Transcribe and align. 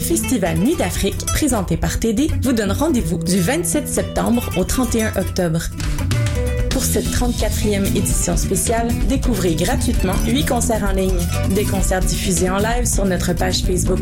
Festival 0.00 0.58
Nuit 0.58 0.76
d'Afrique, 0.76 1.26
présenté 1.26 1.76
par 1.76 2.00
TD, 2.00 2.30
vous 2.42 2.52
donne 2.52 2.72
rendez-vous 2.72 3.18
du 3.18 3.38
27 3.38 3.86
septembre 3.86 4.50
au 4.56 4.64
31 4.64 5.12
octobre. 5.16 5.60
Pour 6.70 6.84
cette 6.84 7.06
34e 7.06 7.84
édition 7.94 8.36
spéciale, 8.36 8.88
découvrez 9.08 9.54
gratuitement 9.54 10.14
8 10.26 10.46
concerts 10.46 10.88
en 10.88 10.92
ligne. 10.92 11.20
Des 11.54 11.64
concerts 11.64 12.00
diffusés 12.00 12.48
en 12.48 12.58
live 12.58 12.86
sur 12.86 13.04
notre 13.04 13.34
page 13.34 13.62
Facebook. 13.62 14.00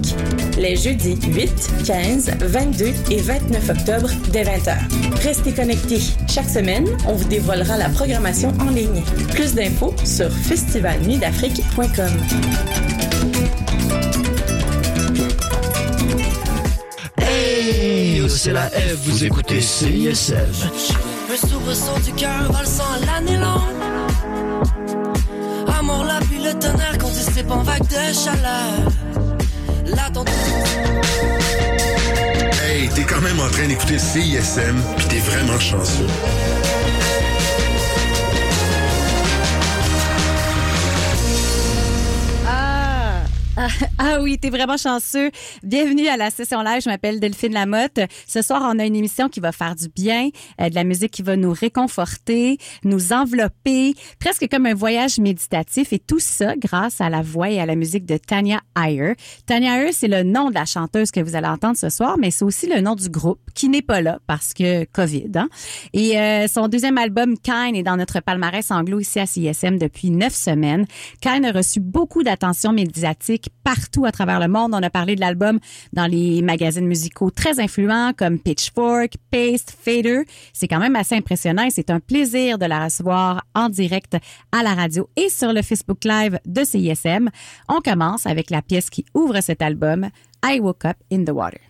Les 0.57 0.77
jeudis 0.77 1.19
8, 1.27 1.71
15, 1.85 2.31
22 2.41 2.93
et 3.11 3.21
29 3.21 3.71
octobre 3.71 4.11
dès 4.31 4.45
20h. 4.45 4.77
Restez 5.23 5.53
connectés. 5.53 6.01
Chaque 6.29 6.49
semaine, 6.49 6.87
on 7.09 7.15
vous 7.15 7.29
dévoilera 7.29 7.77
la 7.77 7.89
programmation 7.89 8.53
en 8.61 8.71
ligne. 8.71 9.03
Plus 9.33 9.55
d'infos 9.55 9.95
sur 10.05 10.31
festivalnuitdafrique.com. 10.31 13.08
C'est 18.29 18.53
la 18.53 18.69
F, 18.69 18.95
vous 19.05 19.25
écoutez 19.25 19.61
CISM. 19.61 20.37
Un 21.33 21.49
soubresaut 21.49 21.99
du 22.05 22.13
cœur 22.13 22.51
sang 22.65 22.85
l'année 23.05 23.37
longue. 23.37 23.75
Amour, 25.79 26.05
la 26.05 26.21
pluie, 26.21 26.43
le 26.43 26.53
tonnerre 26.59 26.99
qu'on 26.99 27.09
dissipe 27.09 27.51
en 27.51 27.63
vague 27.63 27.87
de 27.89 28.13
chaleur. 28.13 28.93
Là, 29.87 30.11
ton 30.13 30.25
Hey, 32.63 32.89
t'es 32.91 33.03
quand 33.03 33.21
même 33.21 33.41
en 33.41 33.49
train 33.49 33.67
d'écouter 33.67 33.99
CISM, 33.99 34.77
pis 34.99 35.07
t'es 35.09 35.19
vraiment 35.19 35.59
chanceux. 35.59 36.07
Ah, 44.01 44.19
oui, 44.23 44.39
t'es 44.39 44.51
vraiment 44.51 44.77
chanceux. 44.77 45.31
Bienvenue 45.65 46.07
à 46.07 46.17
la 46.17 46.31
session 46.31 46.63
live. 46.63 46.83
Je 46.83 46.89
m'appelle 46.89 47.19
Delphine 47.19 47.53
Lamotte. 47.53 48.01
Ce 48.27 48.43
soir, 48.43 48.63
on 48.65 48.79
a 48.79 48.87
une 48.87 48.95
émission 48.95 49.29
qui 49.29 49.41
va 49.41 49.51
faire 49.51 49.75
du 49.75 49.89
bien, 49.89 50.29
euh, 50.61 50.69
de 50.69 50.75
la 50.75 50.85
musique 50.85 51.11
qui 51.11 51.23
va 51.23 51.37
nous 51.37 51.53
réconforter, 51.53 52.59
nous 52.85 53.13
envelopper, 53.13 53.95
presque 54.21 54.49
comme 54.49 54.67
un 54.67 54.75
voyage 54.75 55.19
méditatif. 55.19 55.93
Et 55.93 55.99
tout 55.99 56.21
ça 56.21 56.55
grâce 56.57 57.01
à 57.01 57.11
la 57.11 57.23
voix 57.23 57.51
et 57.51 57.61
à 57.61 57.67
la 57.67 57.75
musique 57.75 58.07
de 58.07 58.17
Tanya 58.17 58.61
Ayer. 58.77 59.15
Tanya 59.47 59.81
Ayer, 59.81 59.93
c'est 59.93 60.09
le 60.09 60.23
nom 60.23 60.51
de 60.51 60.55
la 60.55 60.65
chanteuse 60.65 61.11
que 61.11 61.21
vous 61.21 61.35
allez 61.35 61.49
entendre 61.49 61.77
ce 61.77 61.89
soir, 61.91 62.17
mais 62.19 62.31
c'est 62.31 62.45
aussi 62.45 62.69
le 62.69 62.81
nom 62.81 62.95
du 62.95 63.09
groupe 63.09 63.41
qui 63.55 63.69
n'est 63.69 63.83
pas 63.83 64.01
là 64.01 64.21
parce 64.29 64.55
que 64.55 64.85
COVID. 64.85 65.33
Hein? 65.35 65.49
Et 65.93 66.19
euh, 66.19 66.47
son 66.47 66.69
deuxième 66.69 66.99
album, 66.99 67.37
Kine, 67.37 67.75
est 67.75 67.83
dans 67.83 67.97
notre 67.97 68.21
palmarès 68.21 68.71
anglo 68.71 69.01
ici 69.01 69.19
à 69.19 69.27
CISM 69.27 69.77
depuis 69.77 70.11
neuf 70.11 70.35
semaines. 70.35 70.87
Kine 71.21 71.45
a 71.45 71.53
reçu 71.53 71.81
beaucoup 71.81 72.23
d'attention 72.23 72.73
médiatique 72.73 73.51
partout 73.65 74.05
à 74.05 74.13
travers 74.13 74.41
le 74.41 74.49
monde. 74.49 74.75
On 74.75 74.83
a 74.83 74.91
parlé 74.91 75.15
de 75.15 75.21
l'album 75.21 75.59
dans 75.93 76.07
les 76.07 76.43
magazines 76.43 76.87
musicaux 76.87 77.31
très 77.31 77.61
influents 77.61 78.13
comme 78.17 78.39
Pitchfork, 78.39 79.15
Paste, 79.31 79.77
Fader. 79.79 80.23
C'est 80.53 80.69
quand 80.69 80.79
même 80.79 80.97
assez 80.97 81.15
impressionnant 81.15 81.65
et 81.65 81.71
c'est 81.71 81.91
un 81.91 82.01
plaisir 82.01 82.59
de 82.59 82.67
la 82.67 82.85
recevoir 82.85 83.45
en 83.55 83.69
direct 83.69 84.17
à 84.53 84.63
la 84.63 84.75
radio 84.75 85.09
et 85.17 85.29
sur 85.29 85.53
le 85.53 85.63
Facebook 85.63 86.05
Live 86.05 86.39
de 86.47 86.65
CISM. 86.65 87.29
On 87.69 87.81
commence 87.81 88.27
avec 88.27 88.51
la 88.51 88.63
pièce 88.63 88.91
qui 88.91 89.05
ouvre 89.15 89.41
cet 89.41 89.63
album, 89.63 90.09
I 90.45 90.61
Woke 90.61 90.85
Up 90.85 90.97
in 91.13 91.25
the 91.25 91.31
Water. 91.31 91.68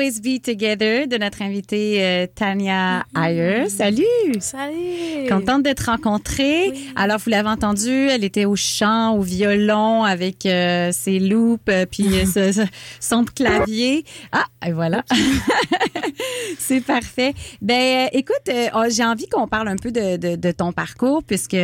Always 0.00 0.22
Be 0.22 0.40
Together 0.40 1.06
de 1.06 1.18
notre 1.18 1.42
invitée 1.42 2.02
euh, 2.02 2.26
Tania 2.34 3.04
Ayer. 3.14 3.68
Salut. 3.68 4.40
Salut. 4.40 4.89
Contente 5.30 5.62
d'être 5.62 5.86
rencontrée. 5.86 6.72
Alors, 6.96 7.18
vous 7.18 7.30
l'avez 7.30 7.48
entendu, 7.48 7.88
elle 7.90 8.24
était 8.24 8.44
au 8.44 8.56
chant, 8.56 9.14
au 9.16 9.20
violon, 9.22 10.04
avec 10.04 10.46
euh, 10.46 10.90
ses 10.92 11.18
loupes, 11.18 11.68
euh, 11.68 11.86
puis 11.90 12.06
euh, 12.18 12.24
ce- 12.26 12.52
ce- 12.52 12.66
son 13.00 13.24
clavier. 13.24 14.04
Ah, 14.32 14.44
et 14.66 14.72
voilà. 14.72 15.04
C'est 16.58 16.80
parfait. 16.84 17.34
Ben, 17.62 18.06
euh, 18.06 18.08
écoute, 18.12 18.36
euh, 18.48 18.68
oh, 18.74 18.84
j'ai 18.90 19.04
envie 19.04 19.26
qu'on 19.28 19.46
parle 19.48 19.68
un 19.68 19.76
peu 19.76 19.90
de, 19.90 20.16
de, 20.16 20.36
de 20.36 20.50
ton 20.52 20.72
parcours, 20.72 21.22
puisque 21.22 21.56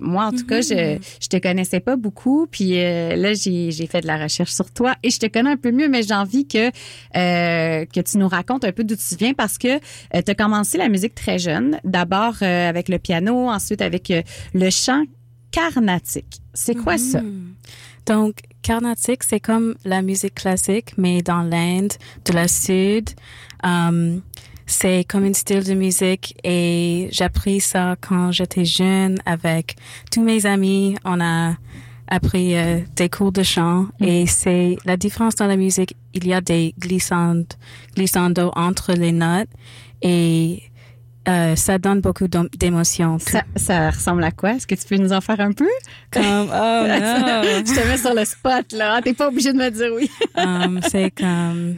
moi, 0.00 0.26
en 0.26 0.30
tout 0.32 0.46
cas, 0.46 0.60
je, 0.60 0.98
je 1.20 1.28
te 1.28 1.36
connaissais 1.38 1.80
pas 1.80 1.96
beaucoup, 1.96 2.46
puis 2.50 2.78
euh, 2.80 3.16
là, 3.16 3.32
j'ai 3.34 3.70
j'ai 3.70 3.86
fait 3.86 4.00
de 4.00 4.06
la 4.06 4.16
recherche 4.18 4.52
sur 4.52 4.70
toi 4.70 4.94
et 5.02 5.10
je 5.10 5.18
te 5.18 5.26
connais 5.26 5.50
un 5.50 5.56
peu 5.56 5.70
mieux, 5.70 5.88
mais 5.88 6.02
j'ai 6.02 6.14
envie 6.14 6.46
que 6.46 6.68
euh, 6.68 7.84
que 7.86 8.00
tu 8.00 8.18
nous 8.18 8.28
racontes 8.28 8.64
un 8.64 8.72
peu 8.72 8.84
d'où 8.84 8.94
tu 8.96 9.16
viens 9.16 9.32
parce 9.34 9.58
que 9.58 9.78
tu 9.78 10.30
as 10.30 10.34
commencé 10.34 10.78
la 10.78 10.88
musique 10.88 11.14
très 11.14 11.38
jeune, 11.38 11.78
d'abord 11.84 12.34
euh, 12.42 12.68
avec 12.68 12.88
le 12.88 12.98
piano, 13.04 13.48
ensuite 13.48 13.82
avec 13.82 14.10
euh, 14.10 14.22
le 14.52 14.70
chant 14.70 15.04
carnatique. 15.52 16.40
C'est 16.52 16.74
quoi 16.74 16.98
ça? 16.98 17.20
Hmm. 17.20 17.54
Donc, 18.06 18.36
Carnatic, 18.62 19.22
c'est 19.22 19.40
comme 19.40 19.74
la 19.84 20.02
musique 20.02 20.34
classique, 20.34 20.94
mais 20.96 21.22
dans 21.22 21.42
l'Inde, 21.42 21.92
de 22.24 22.32
la 22.32 22.48
Sud. 22.48 23.10
Um, 23.62 24.22
c'est 24.66 25.04
comme 25.04 25.24
un 25.24 25.34
style 25.34 25.62
de 25.64 25.74
musique 25.74 26.34
et 26.42 27.08
j'ai 27.12 27.24
appris 27.24 27.60
ça 27.60 27.96
quand 28.00 28.32
j'étais 28.32 28.64
jeune 28.64 29.18
avec 29.26 29.76
tous 30.10 30.22
mes 30.22 30.46
amis. 30.46 30.96
On 31.04 31.20
a 31.20 31.54
appris 32.08 32.56
euh, 32.56 32.80
des 32.96 33.10
cours 33.10 33.32
de 33.32 33.42
chant 33.42 33.86
et 34.00 34.26
c'est 34.26 34.76
la 34.86 34.96
différence 34.96 35.34
dans 35.34 35.46
la 35.46 35.56
musique. 35.56 35.94
Il 36.14 36.26
y 36.26 36.32
a 36.32 36.40
des 36.40 36.74
glissandes, 36.78 37.52
glissando 37.94 38.52
entre 38.56 38.92
les 38.94 39.12
notes 39.12 39.48
et 40.00 40.62
euh, 41.26 41.56
ça 41.56 41.78
donne 41.78 42.00
beaucoup 42.00 42.26
d'émotions. 42.28 43.18
Ça, 43.18 43.42
ça 43.56 43.90
ressemble 43.90 44.24
à 44.24 44.30
quoi? 44.30 44.52
Est-ce 44.54 44.66
que 44.66 44.74
tu 44.74 44.84
peux 44.86 44.96
nous 44.96 45.12
en 45.12 45.20
faire 45.20 45.40
un 45.40 45.52
peu? 45.52 45.68
Comme, 46.10 46.24
oh 46.24 46.48
non! 46.48 46.48
je 47.66 47.74
te 47.74 47.88
mets 47.88 47.96
sur 47.96 48.14
le 48.14 48.24
spot, 48.24 48.72
là. 48.72 49.00
T'es 49.02 49.14
pas 49.14 49.28
obligé 49.28 49.52
de 49.52 49.58
me 49.58 49.70
dire 49.70 49.90
oui. 49.94 50.10
Um, 50.36 50.80
c'est 50.88 51.10
comme 51.10 51.76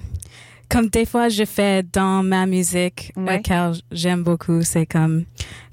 comme 0.69 0.89
des 0.89 1.05
fois 1.05 1.29
je 1.29 1.45
fais 1.45 1.83
dans 1.83 2.23
ma 2.23 2.47
musique 2.47 3.13
euh, 3.17 3.39
car 3.39 3.75
j'aime 3.93 4.23
beaucoup 4.23 4.63
c'est 4.63 4.87
comme 4.87 5.25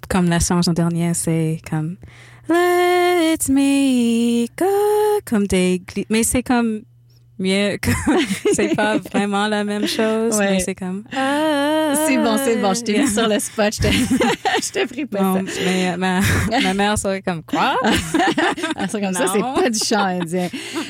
comme 0.09 0.29
la 0.29 0.39
chanson 0.39 0.73
dernière 0.73 1.15
c'est 1.15 1.59
comme 1.67 1.95
Let 2.49 3.49
me 3.49 4.45
go 4.57 4.65
comme 5.25 5.47
des 5.47 5.81
mais 6.09 6.23
c'est 6.23 6.43
comme 6.43 6.83
mieux 7.43 7.77
c'est 8.53 8.75
pas 8.75 8.97
vraiment 8.97 9.47
la 9.47 9.63
même 9.63 9.87
chose 9.87 10.35
Ouais. 10.37 10.51
mais 10.51 10.59
c'est 10.59 10.75
comme 10.75 11.03
ah, 11.15 11.93
C'est 12.07 12.17
bon, 12.17 12.37
c'est 12.43 12.57
bon. 12.57 12.73
Je 12.73 12.81
t'ai 12.81 12.99
mis 12.99 13.07
sur 13.07 13.27
le 13.27 13.39
spot. 13.39 13.73
Je 13.75 14.71
t'ai, 14.71 14.85
pris 14.87 15.05
pas 15.05 15.19
ça. 15.19 15.41
mais 15.65 15.91
euh, 15.91 15.97
ma, 15.97 16.21
ma 16.63 16.73
mère 16.73 16.97
serait 16.97 17.21
comme 17.21 17.43
quoi? 17.43 17.75
Un 18.75 18.87
truc 18.87 19.03
comme 19.03 19.13
ça, 19.13 19.27
c'est 19.31 19.39
pas 19.39 19.69
du 19.69 19.79
chant 19.79 20.03
indien. 20.05 20.49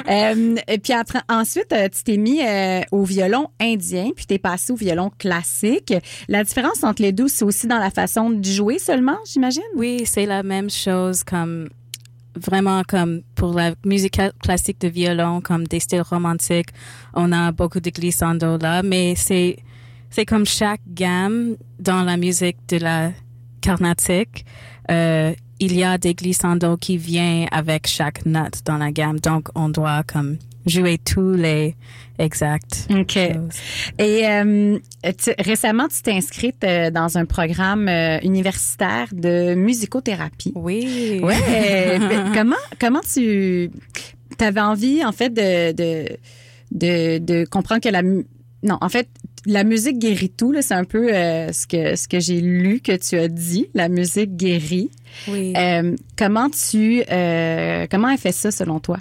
Euh, 0.09 0.55
et 0.67 0.77
puis 0.77 0.93
après, 0.93 1.19
ensuite, 1.29 1.71
euh, 1.73 1.87
tu 1.89 2.03
t'es 2.03 2.17
mis 2.17 2.41
euh, 2.41 2.81
au 2.91 3.03
violon 3.03 3.47
indien, 3.59 4.09
puis 4.15 4.25
t'es 4.25 4.37
passé 4.39 4.71
au 4.71 4.75
violon 4.75 5.11
classique. 5.17 5.93
La 6.27 6.43
différence 6.43 6.83
entre 6.83 7.01
les 7.01 7.11
deux, 7.11 7.27
c'est 7.27 7.45
aussi 7.45 7.67
dans 7.67 7.79
la 7.79 7.89
façon 7.89 8.29
de 8.29 8.43
jouer 8.45 8.79
seulement, 8.79 9.17
j'imagine? 9.25 9.63
Oui, 9.75 10.03
c'est 10.05 10.25
la 10.25 10.43
même 10.43 10.69
chose 10.69 11.23
comme 11.23 11.69
vraiment 12.35 12.83
comme 12.87 13.21
pour 13.35 13.53
la 13.53 13.73
musique 13.85 14.15
cla- 14.17 14.33
classique 14.41 14.79
de 14.81 14.87
violon, 14.87 15.41
comme 15.41 15.67
des 15.67 15.79
styles 15.79 16.01
romantiques, 16.01 16.69
on 17.13 17.31
a 17.31 17.51
beaucoup 17.51 17.79
de 17.79 17.89
glissando 17.89 18.57
là, 18.57 18.83
mais 18.83 19.15
c'est 19.15 19.57
c'est 20.09 20.25
comme 20.25 20.45
chaque 20.45 20.81
gamme 20.87 21.55
dans 21.79 22.03
la 22.03 22.17
musique 22.17 22.57
de 22.69 22.77
la 22.77 23.11
carnatique, 23.61 24.45
euh, 24.91 25.33
il 25.59 25.75
y 25.75 25.83
a 25.83 25.97
des 25.97 26.13
glissando 26.13 26.77
qui 26.77 26.97
viennent 26.97 27.47
avec 27.51 27.87
chaque 27.87 28.25
note 28.25 28.61
dans 28.65 28.77
la 28.77 28.91
gamme, 28.91 29.19
donc 29.19 29.47
on 29.55 29.69
doit 29.69 30.03
comme 30.03 30.37
jouer 30.65 30.97
tous 30.97 31.33
les 31.33 31.75
exacts. 32.19 32.87
OK. 32.91 33.11
choses. 33.13 33.59
Et 33.99 34.27
euh, 34.27 34.77
tu- 35.03 35.33
récemment, 35.39 35.87
tu 35.87 36.01
t'es 36.01 36.11
inscrite 36.13 36.63
euh, 36.63 36.91
dans 36.91 37.17
un 37.17 37.25
programme 37.25 37.87
euh, 37.87 38.19
universitaire 38.21 39.07
de 39.11 39.55
musicothérapie. 39.55 40.53
Oui. 40.55 41.19
Ouais. 41.23 41.99
Comment 42.33 42.55
comment 42.79 43.01
tu 43.13 43.69
avais 44.39 44.61
envie 44.61 45.03
en 45.05 45.11
fait 45.11 45.29
de 45.29 45.71
de 45.73 46.05
de, 46.71 47.17
de 47.19 47.45
comprendre 47.45 47.81
que 47.81 47.89
la 47.89 48.01
non 48.03 48.77
en 48.81 48.89
fait 48.89 49.07
la 49.45 49.63
musique 49.65 49.99
guérit 49.99 50.29
tout 50.29 50.51
là, 50.53 50.61
c'est 50.61 50.73
un 50.73 50.85
peu 50.85 51.13
euh, 51.13 51.51
ce 51.51 51.67
que 51.67 51.95
ce 51.97 52.07
que 52.07 52.19
j'ai 52.19 52.39
lu 52.41 52.79
que 52.79 52.95
tu 52.95 53.17
as 53.17 53.27
dit 53.27 53.67
la 53.73 53.89
musique 53.89 54.35
guérit. 54.37 54.89
Oui. 55.27 55.53
Euh, 55.57 55.95
comment 56.17 56.49
tu 56.49 57.03
euh, 57.11 57.85
comment 57.91 58.09
elle 58.09 58.17
fait 58.17 58.31
ça 58.31 58.51
selon 58.51 58.79
toi? 58.79 58.97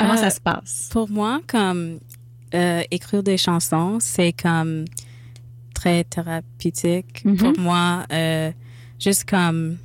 Comment 0.00 0.14
Euh, 0.14 0.16
ça 0.16 0.30
se 0.30 0.40
passe? 0.40 0.88
Pour 0.90 1.08
moi, 1.10 1.40
comme 1.46 1.98
euh, 2.54 2.82
écrire 2.90 3.22
des 3.22 3.36
chansons, 3.36 3.98
c'est 4.00 4.32
comme 4.32 4.84
très 5.74 6.04
thérapeutique. 6.04 7.24
Mhm. 7.24 7.36
Pour 7.36 7.58
moi, 7.58 8.04
euh, 8.12 8.50
juste 8.98 9.28
comme 9.28 9.76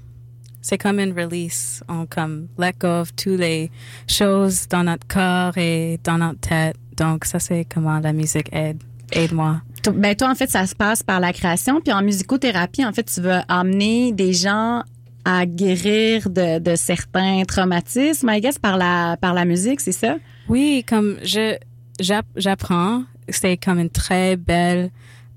c'est 0.62 0.77
comme 0.79 1.00
une 1.00 1.13
release. 1.13 1.84
On 1.88 2.05
comme 2.07 2.48
let 2.57 2.74
go 2.79 2.88
of 3.01 3.15
toutes 3.15 3.39
les 3.39 3.69
choses 4.07 4.67
dans 4.67 4.84
notre 4.84 5.05
corps 5.07 5.57
et 5.57 6.00
dans 6.03 6.17
notre 6.17 6.39
tête. 6.39 6.75
Donc 6.98 7.25
ça, 7.25 7.39
c'est 7.39 7.65
comment 7.72 8.00
la 8.00 8.13
musique 8.13 8.50
aide 8.51 8.81
aide 9.12 9.34
moi. 9.34 9.62
Toi- 9.84 9.93
Ben 9.95 10.15
toi 10.15 10.31
en 10.31 10.36
fait 10.36 10.50
ça 10.50 10.65
se 10.65 10.74
passe 10.74 11.03
par 11.03 11.19
la 11.19 11.31
création 11.31 11.79
puis 11.79 11.93
en 11.93 12.01
musicothérapie 12.01 12.84
en 12.84 12.91
fait 12.91 13.03
tu 13.03 13.22
veux 13.22 13.39
amener 13.48 14.12
des 14.12 14.34
gens 14.34 14.81
à 15.25 15.46
guérir 15.46 16.29
de, 16.29 16.60
de 16.60 16.75
certains 16.75 17.44
traumatismes, 17.48 18.29
I 18.29 18.39
guess, 18.41 18.58
par 18.60 18.77
la 18.77 19.17
par 19.20 19.34
la 19.34 19.44
musique, 19.46 19.82
c'est 19.82 19.91
ça? 19.91 20.17
Oui, 20.48 20.86
comme 20.88 21.17
je 21.24 21.58
j'app- 22.00 22.25
j'apprends, 22.36 23.03
c'est 23.29 23.58
comme 23.58 23.79
une 23.79 23.89
très 23.89 24.36
belle 24.38 24.91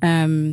euh, 0.05 0.53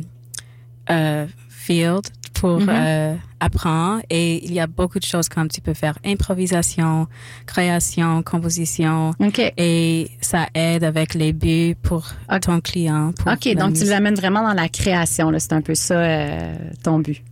euh, 0.90 1.26
field 1.50 2.02
pour 2.34 2.60
Mhm. 2.60 2.68
euh, 2.70 3.14
apprendre 3.40 4.02
et 4.10 4.44
il 4.44 4.52
y 4.52 4.60
a 4.60 4.66
beaucoup 4.66 4.98
de 4.98 5.04
choses 5.04 5.28
comme 5.28 5.48
tu 5.48 5.60
peux 5.60 5.74
faire 5.74 5.98
improvisation, 6.04 7.06
création, 7.46 8.22
composition 8.22 9.12
Ok. 9.20 9.52
et 9.56 10.10
ça 10.20 10.46
aide 10.54 10.84
avec 10.84 11.14
les 11.14 11.32
buts 11.32 11.74
pour 11.82 12.06
ton 12.42 12.60
client. 12.60 13.12
pour 13.18 13.32
OK, 13.32 13.44
donc 13.54 13.72
tu 13.74 13.80
musique. 13.80 13.88
l'amènes 13.88 14.14
vraiment 14.14 14.42
dans 14.42 14.54
la 14.54 14.68
création. 14.68 15.30
C'est 15.38 15.52
un 15.52 15.60
peu 15.62 15.74
ça, 15.74 15.94
euh, 15.94 16.54
ton 16.82 16.98
but. 16.98 17.22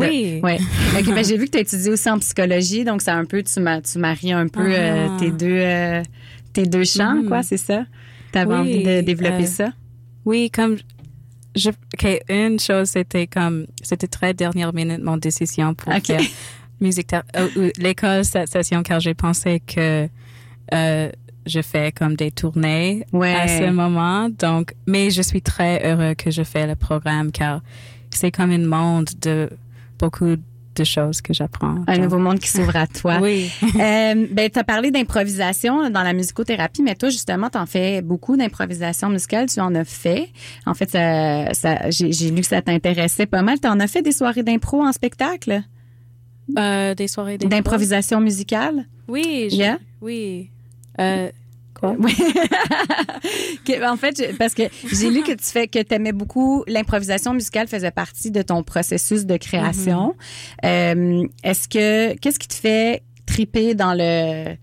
Oui. 0.00 0.40
Oui. 0.42 0.54
OK, 0.98 1.14
ben, 1.14 1.24
j'ai 1.24 1.36
vu 1.38 1.46
que 1.46 1.50
tu 1.52 1.58
as 1.58 1.62
étudié 1.62 1.90
aussi 1.90 2.08
en 2.10 2.18
psychologie, 2.18 2.84
donc 2.84 3.02
c'est 3.02 3.10
un 3.10 3.24
peu, 3.24 3.42
tu, 3.42 3.54
tu 3.54 3.98
maries 3.98 4.32
un 4.32 4.48
peu 4.48 4.60
euh, 4.74 5.08
Ah. 5.10 5.16
tes 5.18 5.30
deux, 5.30 5.46
euh, 5.58 6.02
tes 6.52 6.66
deux 6.66 6.84
champs, 6.84 7.14
Mhm. 7.22 7.28
quoi, 7.28 7.42
c'est 7.42 7.56
ça? 7.56 7.84
Tu 8.32 8.38
avais 8.38 8.52
Oui, 8.52 8.58
envie 8.58 8.82
de 8.82 9.00
développer 9.00 9.44
euh, 9.44 9.46
ça? 9.46 9.68
Oui, 10.24 10.50
comme 10.50 10.76
je, 11.54 11.70
ok, 11.70 12.22
une 12.28 12.58
chose, 12.60 12.88
c'était 12.90 13.26
comme, 13.26 13.66
c'était 13.82 14.06
très 14.08 14.34
dernière 14.34 14.74
minute 14.74 15.02
mon 15.02 15.16
décision 15.16 15.74
pour 15.74 15.94
Ok. 15.94 16.06
faire 16.06 16.20
musique, 16.80 17.10
l'école 17.78 18.24
cette 18.24 18.48
session, 18.50 18.82
car 18.82 19.00
j'ai 19.00 19.14
pensé 19.14 19.60
que 19.66 20.08
je 20.72 21.60
fais 21.62 21.92
comme 21.92 22.16
des 22.16 22.30
tournées 22.32 23.06
Ouais. 23.12 23.32
à 23.32 23.46
ce 23.48 23.70
moment. 23.70 24.28
Donc, 24.28 24.74
mais 24.86 25.10
je 25.10 25.22
suis 25.22 25.40
très 25.42 25.80
heureux 25.90 26.14
que 26.14 26.30
je 26.30 26.42
fais 26.42 26.66
le 26.66 26.74
programme, 26.74 27.30
car 27.32 27.62
c'est 28.10 28.30
comme 28.32 28.50
un 28.50 28.66
monde 28.66 29.08
de 29.22 29.48
beaucoup 29.98 30.36
de 30.36 30.84
choses 30.84 31.22
que 31.22 31.32
j'apprends. 31.32 31.76
Un 31.86 31.96
nouveau 31.98 32.18
monde 32.18 32.38
qui 32.38 32.48
s'ouvre 32.48 32.76
à 32.76 32.86
toi. 33.00 33.18
Oui. 33.22 33.50
Euh, 33.62 34.26
ben, 34.30 34.50
tu 34.50 34.58
as 34.58 34.64
parlé 34.64 34.90
d'improvisation 34.90 35.88
dans 35.88 36.02
la 36.02 36.12
musicothérapie, 36.12 36.82
mais 36.82 36.94
toi, 36.94 37.08
justement, 37.08 37.48
tu 37.48 37.56
en 37.56 37.64
fais 37.64 38.02
beaucoup 38.02 38.36
d'improvisation 38.36 39.08
musicale. 39.08 39.46
Tu 39.48 39.58
en 39.60 39.74
as 39.74 39.84
fait. 39.84 40.28
En 40.66 40.74
fait, 40.74 40.90
ça, 40.90 41.54
ça, 41.54 41.88
j'ai 41.90 42.30
lu 42.30 42.42
que 42.42 42.46
ça 42.46 42.60
t'intéressait 42.60 43.24
pas 43.26 43.40
mal. 43.40 43.58
Tu 43.58 43.68
en 43.68 43.80
as 43.80 43.86
fait 43.86 44.02
des 44.02 44.12
soirées 44.12 44.42
d'impro 44.42 44.82
en 44.82 44.92
spectacle? 44.92 45.62
Euh, 46.58 46.94
des 46.94 47.08
soirées 47.08 47.38
d'impro. 47.38 47.56
D'improvisation 47.56 48.20
musicale? 48.20 48.84
Oui. 49.08 49.48
je- 49.50 49.56
Yeah? 49.56 49.78
Oui. 50.02 50.50
Euh, 51.00 51.30
quoi? 51.94 51.96
Oui. 51.98 52.14
En 53.88 53.96
fait, 53.96 54.34
parce 54.38 54.54
que 54.54 54.62
j'ai 54.92 55.10
lu 55.10 55.22
que 55.22 55.32
tu 55.32 55.44
fais 55.44 55.68
que 55.68 55.82
t'aimais 55.82 56.12
beaucoup 56.12 56.64
l'improvisation 56.66 57.34
musicale 57.34 57.66
faisait 57.66 57.90
partie 57.90 58.30
de 58.30 58.42
ton 58.42 58.62
processus 58.62 59.26
de 59.26 59.36
création. 59.36 60.14
Euh, 60.64 61.24
Est-ce 61.42 61.68
que 61.68 62.14
qu'est-ce 62.18 62.38
qui 62.38 62.48
te 62.48 62.54
fait 62.54 63.02
triper 63.26 63.74
dans 63.74 63.94
le 63.94 64.54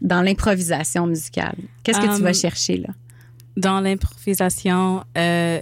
dans 0.00 0.22
l'improvisation 0.22 1.06
musicale? 1.06 1.56
Qu'est-ce 1.82 2.00
que 2.00 2.16
tu 2.16 2.22
vas 2.22 2.32
chercher 2.32 2.76
là? 2.78 2.88
Dans 3.56 3.80
l'improvisation, 3.80 5.04
euh, 5.16 5.60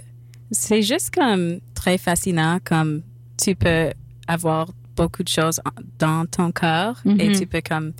c'est 0.51 0.81
juste 0.81 1.13
comme 1.13 1.59
très 1.73 1.97
fascinant, 1.97 2.59
comme 2.63 3.01
tu 3.41 3.55
peux 3.55 3.91
avoir 4.27 4.69
beaucoup 4.95 5.23
de 5.23 5.29
choses 5.29 5.59
dans 5.99 6.25
ton 6.25 6.51
corps 6.51 6.99
et 7.05 7.29
Mhm. 7.29 7.39
tu 7.39 7.45
peux 7.47 7.61
comme 7.67 7.93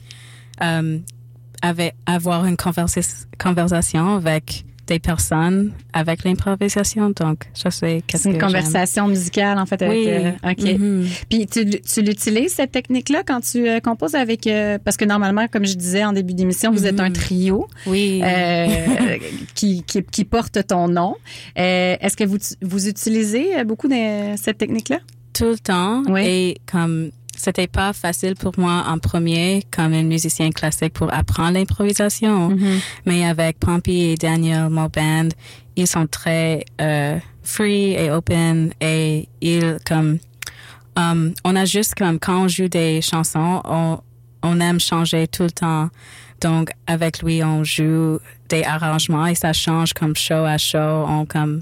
euh, 0.62 1.00
avec, 1.62 1.96
avoir 2.06 2.46
une 2.46 2.56
conversa- 2.56 3.26
conversation 3.38 4.16
avec 4.18 4.66
des 4.88 5.00
personnes 5.00 5.72
avec 5.94 6.24
l'improvisation. 6.26 7.12
Donc, 7.12 7.46
qu'est-ce 7.54 7.70
C'est 7.80 8.02
que 8.02 8.16
une 8.28 8.32
j'aime. 8.34 8.40
conversation 8.42 9.08
musicale, 9.08 9.58
en 9.58 9.66
fait. 9.66 9.82
Avec, 9.82 9.96
Oui. 9.98 10.06
euh, 10.10 10.32
OK. 10.44 10.80
Mhm. 10.80 11.08
Puis 11.30 11.48
tu, 11.48 11.66
tu 11.82 12.02
l'utilises, 12.02 12.54
cette 12.54 12.72
technique-là, 12.72 13.24
quand 13.26 13.40
tu 13.40 13.70
euh, 13.70 13.80
composes 13.80 14.16
avec... 14.16 14.48
euh, 14.48 14.80
parce 14.84 14.98
que 14.98 15.06
normalement, 15.06 15.48
comme 15.48 15.66
je 15.66 15.76
disais 15.76 16.04
en 16.04 16.12
début 16.12 16.34
d'émission, 16.34 16.72
vous 16.72 16.86
êtes 16.88 17.00
un 17.00 17.08
Mhm. 17.10 17.14
trio 17.14 17.68
Oui. 17.88 18.22
euh, 18.24 18.68
qui, 19.56 19.84
qui, 19.84 20.04
qui 20.04 20.26
porte 20.26 20.66
ton 20.68 20.88
nom. 20.90 21.16
Est-ce 21.56 22.18
que 22.18 22.26
vous, 22.26 22.38
vous 22.62 22.88
utilisez 22.90 23.64
beaucoup 23.64 23.88
de 23.88 24.36
cette 24.36 24.58
technique-là? 24.58 25.00
tout 25.34 25.46
le 25.46 25.60
temps. 25.60 26.04
Oui. 26.10 26.22
Et 26.26 26.58
comme 26.70 27.12
c'était 27.42 27.68
pas 27.68 27.92
facile 27.92 28.36
pour 28.36 28.54
moi 28.58 28.86
en 28.88 29.00
premier 29.00 29.64
comme 29.72 29.94
un 29.94 30.04
musicien 30.04 30.52
classique 30.52 30.94
pour 30.94 31.12
apprendre 31.12 31.54
l'improvisation. 31.54 32.52
Mm-hmm. 32.52 32.80
Mais 33.08 33.26
avec 33.26 33.60
Pompey 33.60 34.12
et 34.12 34.16
Daniel 34.16 34.70
Mo 34.70 34.88
Band, 34.90 35.30
ils 35.76 35.88
sont 35.88 36.06
très 36.06 36.64
euh, 36.80 37.18
free 37.42 37.94
et 37.94 38.12
open 38.12 38.74
et 38.80 39.28
ils 39.42 39.78
comme 39.88 40.20
um, 40.96 41.34
on 41.44 41.56
a 41.56 41.66
juste 41.66 41.96
comme 41.96 42.20
quand 42.20 42.44
on 42.44 42.48
joue 42.48 42.68
des 42.68 43.02
chansons, 43.02 43.62
on 43.66 44.00
on 44.44 44.60
aime 44.60 44.80
changer 44.80 45.28
tout 45.28 45.44
le 45.44 45.52
temps. 45.52 45.90
Donc 46.42 46.72
avec 46.86 47.24
lui, 47.24 47.44
on 47.44 47.64
joue 47.64 48.20
des 48.50 48.64
arrangements 48.64 49.26
et 49.26 49.36
ça 49.36 49.54
change 49.54 49.94
comme 49.94 50.16
show 50.16 50.46
à 50.46 50.58
show. 50.58 50.78
On 50.78 51.26
comme 51.26 51.62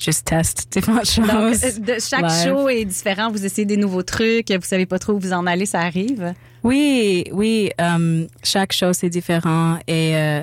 juste 0.00 0.26
teste 0.26 0.68
différentes 0.72 1.06
choses. 1.06 1.26
Donc, 1.26 1.56
euh, 1.64 1.94
de, 1.94 2.00
chaque 2.00 2.22
live. 2.22 2.44
show 2.44 2.68
est 2.68 2.84
différent. 2.84 3.30
Vous 3.30 3.44
essayez 3.44 3.66
des 3.66 3.76
nouveaux 3.76 4.02
trucs. 4.02 4.50
Vous 4.50 4.60
savez 4.62 4.86
pas 4.86 4.98
trop 4.98 5.12
où 5.12 5.18
vous 5.18 5.32
en 5.32 5.46
allez. 5.46 5.66
Ça 5.66 5.80
arrive. 5.80 6.34
Oui, 6.62 7.24
oui. 7.32 7.70
um, 7.78 8.26
chaque 8.42 8.72
chose 8.72 8.96
c'est 8.96 9.08
différent 9.08 9.78
et 9.86 10.16
euh, 10.16 10.42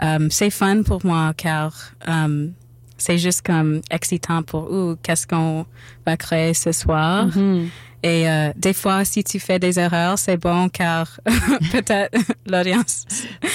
um, 0.00 0.30
c'est 0.30 0.50
fun 0.50 0.82
pour 0.82 1.04
moi 1.04 1.32
car 1.36 1.92
um, 2.06 2.52
c'est 2.98 3.18
juste 3.18 3.42
comme 3.42 3.80
excitant 3.90 4.42
pour 4.42 4.70
ou 4.72 4.96
qu'est-ce 5.02 5.26
qu'on 5.26 5.66
va 6.06 6.16
créer 6.16 6.54
ce 6.54 6.72
soir? 6.72 7.28
Et 8.04 8.28
euh, 8.28 8.50
des 8.56 8.72
fois, 8.72 9.04
si 9.04 9.22
tu 9.22 9.38
fais 9.38 9.58
des 9.58 9.78
erreurs, 9.78 10.18
c'est 10.18 10.36
bon 10.36 10.68
car 10.68 11.20
peut-être 11.72 12.18
l'audience. 12.46 13.04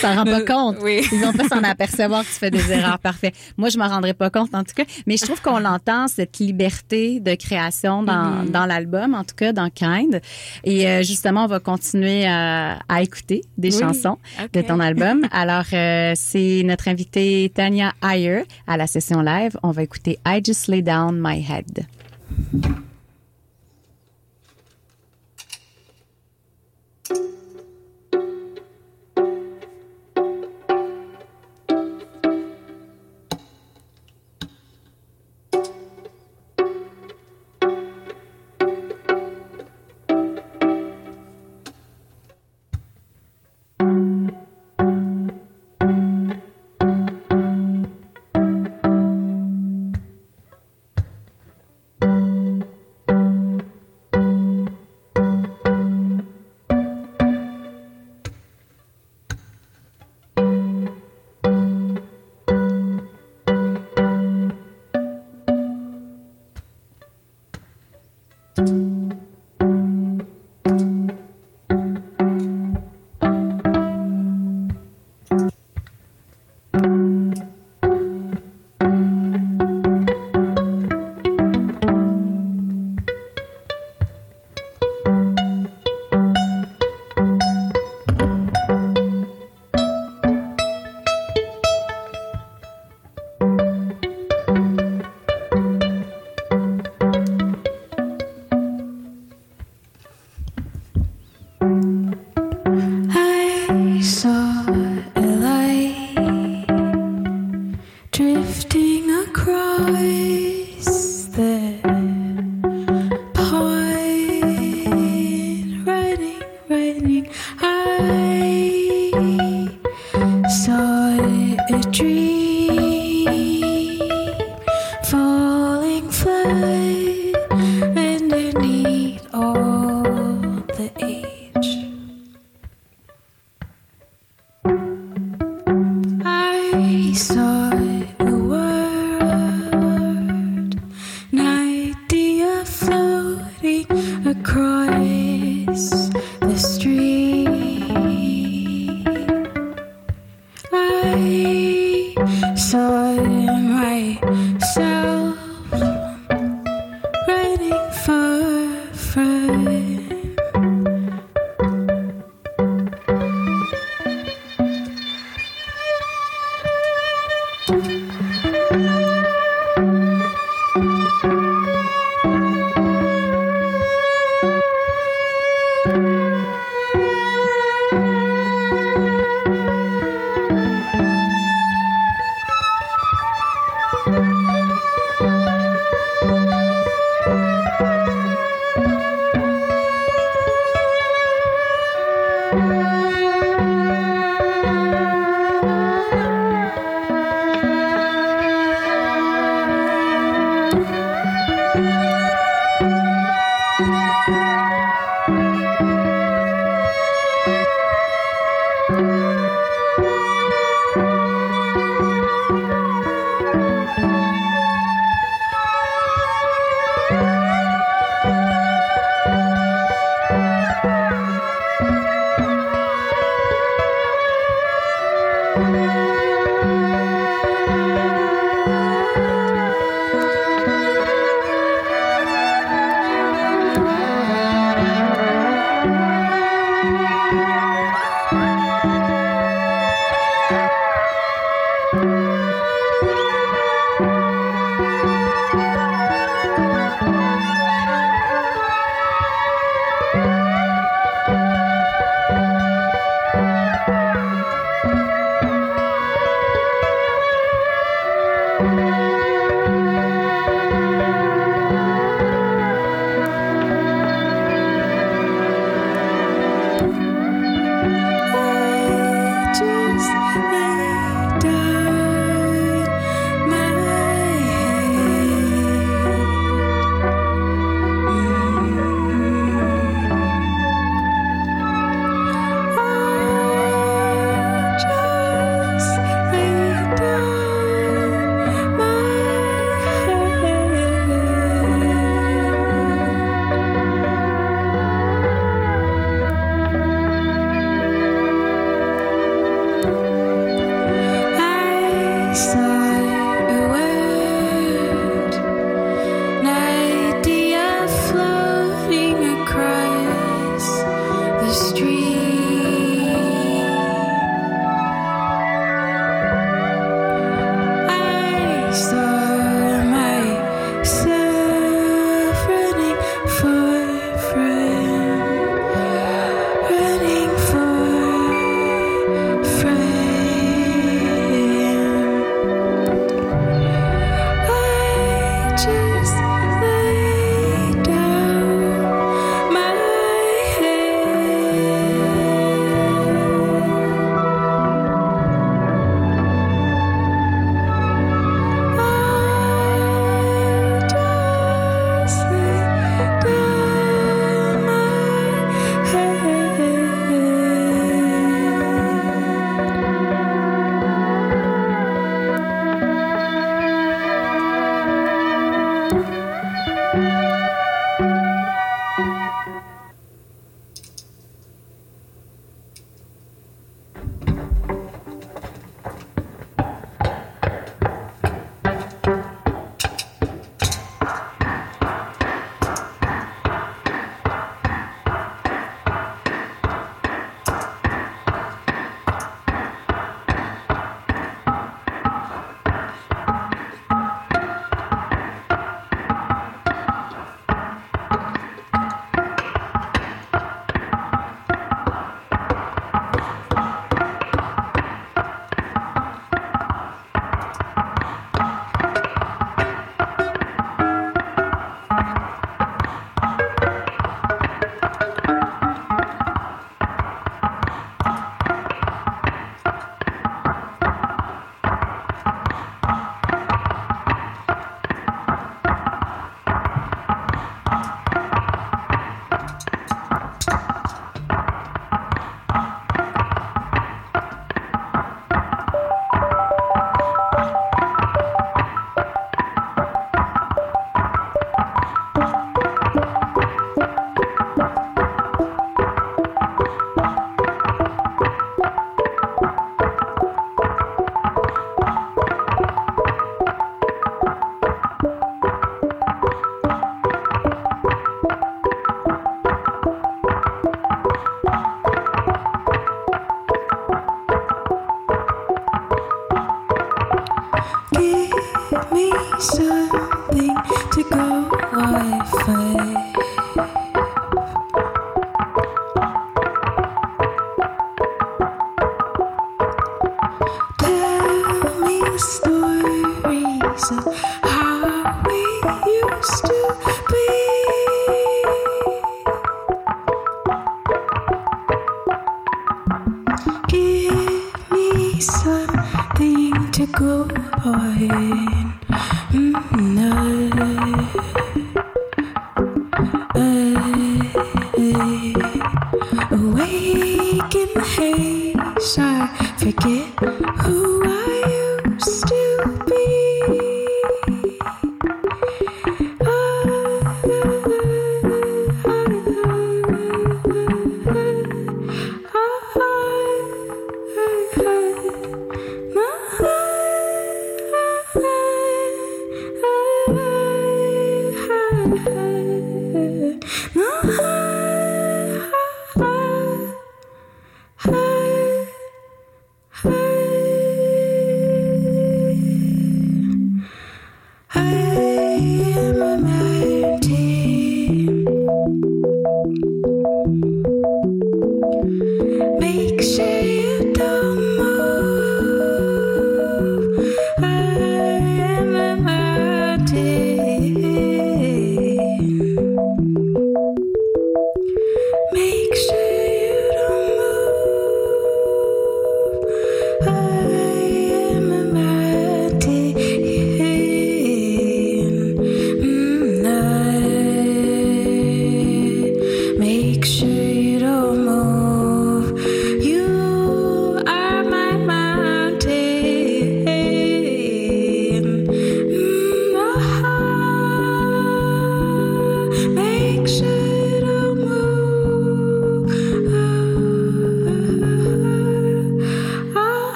Ça 0.00 0.14
rend 0.14 0.24
pas 0.24 0.40
compte. 0.46 0.76
Oui. 0.82 1.00
Ils 1.12 1.20
vont 1.20 1.32
pas 1.32 1.48
s'en 1.48 1.62
apercevoir 1.64 2.22
que 2.22 2.28
tu 2.28 2.34
fais 2.34 2.50
des 2.50 2.70
erreurs. 2.70 2.98
Parfait. 3.00 3.32
Moi, 3.56 3.68
je 3.70 3.78
m'en 3.78 3.88
rendrai 3.88 4.14
pas 4.14 4.30
compte, 4.30 4.54
en 4.54 4.62
tout 4.62 4.74
cas. 4.74 4.84
Mais 5.06 5.16
je 5.16 5.24
trouve 5.24 5.40
qu'on 5.42 5.58
l'entend, 5.58 6.06
cette 6.08 6.38
liberté 6.38 7.18
de 7.20 7.34
création 7.34 8.02
dans, 8.02 8.44
dans 8.44 8.66
l'album, 8.66 9.14
en 9.14 9.24
tout 9.24 9.34
cas, 9.34 9.52
dans 9.52 9.68
Kind. 9.68 10.20
Et 10.64 10.86
euh, 10.88 11.02
justement, 11.02 11.44
on 11.44 11.48
va 11.48 11.58
continuer 11.60 12.24
à, 12.26 12.78
à 12.88 13.02
écouter 13.02 13.42
des 13.58 13.74
Oui. 13.74 13.80
chansons 13.80 14.18
de 14.52 14.60
ton 14.62 14.78
album. 14.80 15.26
Alors, 15.32 15.64
euh, 15.72 16.12
c'est 16.14 16.62
notre 16.64 16.86
invitée 16.88 17.50
Tania 17.54 17.92
Ayer 18.02 18.44
à 18.68 18.76
la 18.76 18.86
session 18.86 19.22
live. 19.22 19.56
On 19.64 19.72
va 19.72 19.82
écouter 19.82 20.18
I 20.26 20.40
Just 20.44 20.68
Lay 20.68 20.82
Down 20.82 21.18
My 21.20 21.44
Head. 21.44 21.84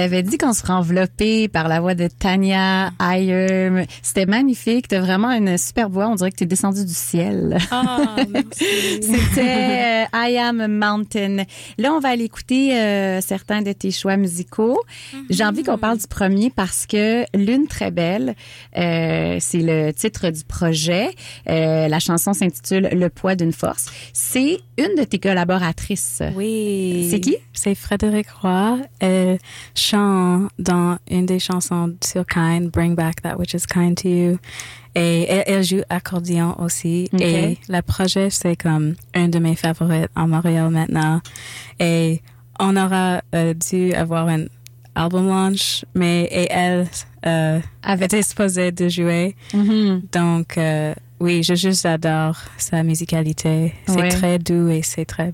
L'avais 0.00 0.22
dit 0.22 0.38
qu'on 0.38 0.54
serait 0.54 0.72
enveloppé 0.72 1.48
par 1.48 1.68
la 1.68 1.78
voix 1.78 1.94
de 1.94 2.08
Tania 2.08 2.90
Ayer. 2.98 3.84
C'était 4.02 4.24
magnifique. 4.24 4.88
T'as 4.88 5.00
vraiment 5.00 5.30
une 5.30 5.58
super 5.58 5.90
voix. 5.90 6.08
On 6.08 6.14
dirait 6.14 6.30
que 6.30 6.36
t'es 6.36 6.46
descendu 6.46 6.86
du 6.86 6.94
ciel. 6.94 7.58
Ah. 7.70 8.16
C'était 8.52 10.06
euh, 10.14 10.28
I 10.30 10.38
Am 10.38 10.60
a 10.62 10.68
Mountain. 10.68 11.44
Là, 11.76 11.92
on 11.92 12.00
va 12.00 12.08
aller 12.08 12.24
écouter 12.24 12.74
euh, 12.74 13.20
certains 13.20 13.60
de 13.60 13.72
tes 13.72 13.90
choix 13.90 14.16
musicaux. 14.16 14.80
J'ai 15.28 15.44
envie 15.44 15.64
qu'on 15.64 15.76
parle 15.76 15.98
du 15.98 16.06
premier 16.06 16.48
parce 16.48 16.86
que 16.86 17.24
Lune 17.36 17.66
très 17.68 17.90
belle, 17.90 18.34
euh, 18.78 19.36
c'est 19.38 19.60
le 19.60 19.92
titre 19.92 20.30
du 20.30 20.44
projet. 20.44 21.10
La 21.46 21.98
chanson 21.98 22.32
s'intitule 22.32 22.88
Le 22.92 23.10
poids 23.10 23.34
d'une 23.34 23.52
force. 23.52 23.86
C'est 24.14 24.60
une 24.78 24.94
de 24.96 25.04
tes 25.04 25.18
collaboratrices. 25.18 26.22
Oui. 26.34 27.08
C'est 27.10 27.20
qui? 27.20 27.36
C'est 27.52 27.74
Frédéric 27.74 28.28
Roy. 28.30 28.78
Chante 29.90 30.50
dans 30.58 30.98
une 31.10 31.26
des 31.26 31.38
chansons 31.38 31.94
sur 32.02 32.24
Kind, 32.26 32.70
Bring 32.70 32.94
Back 32.94 33.22
That 33.22 33.36
Which 33.38 33.54
Is 33.54 33.66
Kind 33.72 33.96
to 34.02 34.08
You. 34.08 34.38
Et 34.94 35.26
elle, 35.28 35.44
elle 35.46 35.62
joue 35.64 35.82
accordéon 35.88 36.54
aussi. 36.60 37.08
Et 37.18 37.58
le 37.68 37.80
projet, 37.82 38.28
c'est 38.30 38.56
comme 38.56 38.94
un 39.14 39.28
de 39.28 39.38
mes 39.38 39.54
favorites 39.56 40.10
en 40.16 40.26
Montréal 40.28 40.70
maintenant. 40.70 41.20
Et 41.78 42.22
on 42.58 42.76
aura 42.76 43.22
euh, 43.34 43.54
dû 43.54 43.92
avoir 43.94 44.28
un 44.28 44.44
album 44.94 45.28
launch, 45.28 45.84
mais 45.94 46.24
et 46.30 46.48
elle 46.50 46.88
euh, 47.26 47.60
Avec- 47.82 48.06
était 48.12 48.22
supposée 48.22 48.72
de 48.72 48.88
jouer. 48.88 49.36
Mhm. 49.54 50.02
Donc, 50.12 50.58
euh, 50.58 50.94
oui, 51.20 51.42
je 51.42 51.54
juste 51.54 51.86
adore 51.86 52.36
sa 52.58 52.82
musicalité. 52.82 53.74
C'est 53.86 53.94
Ouais. 54.00 54.08
très 54.08 54.38
doux 54.38 54.68
et 54.68 54.82
c'est 54.82 55.04
très 55.04 55.32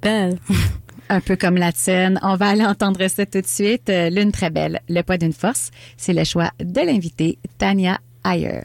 belle. 0.00 0.38
Un 1.08 1.20
peu 1.20 1.36
comme 1.36 1.56
la 1.56 1.72
tienne. 1.72 2.18
On 2.22 2.36
va 2.36 2.48
aller 2.48 2.64
entendre 2.64 3.06
ça 3.08 3.26
tout 3.26 3.40
de 3.40 3.46
suite. 3.46 3.88
Euh, 3.90 4.10
Lune 4.10 4.32
très 4.32 4.50
belle, 4.50 4.80
Le 4.88 5.02
poids 5.02 5.18
d'une 5.18 5.32
force. 5.32 5.70
C'est 5.96 6.12
le 6.14 6.24
choix 6.24 6.50
de 6.58 6.80
l'invité 6.80 7.38
Tania 7.58 7.98
Ayer. 8.24 8.62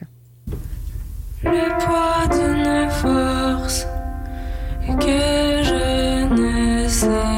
Le 1.44 1.68
poids 1.84 2.26
d'une 2.36 2.90
force 2.90 3.86
que 4.98 5.62
je 5.62 6.34
ne 6.34 6.88
sais 6.88 7.37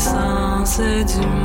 l'essence 0.00 0.80
du 0.80 1.39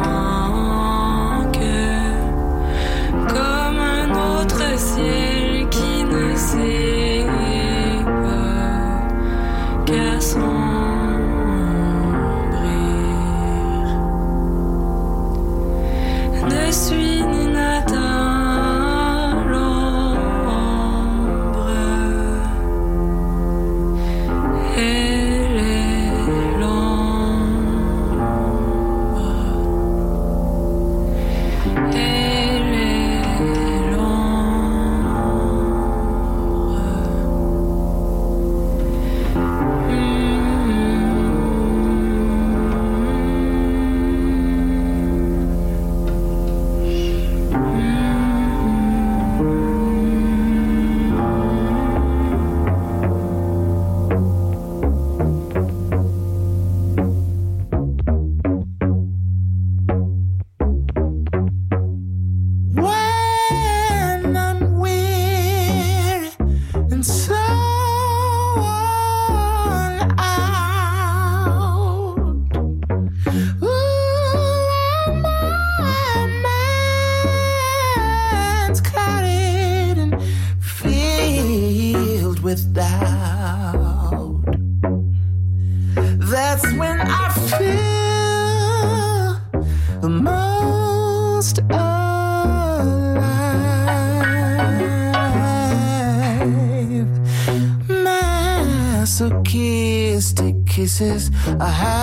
I 101.57 101.69
have 101.69 101.94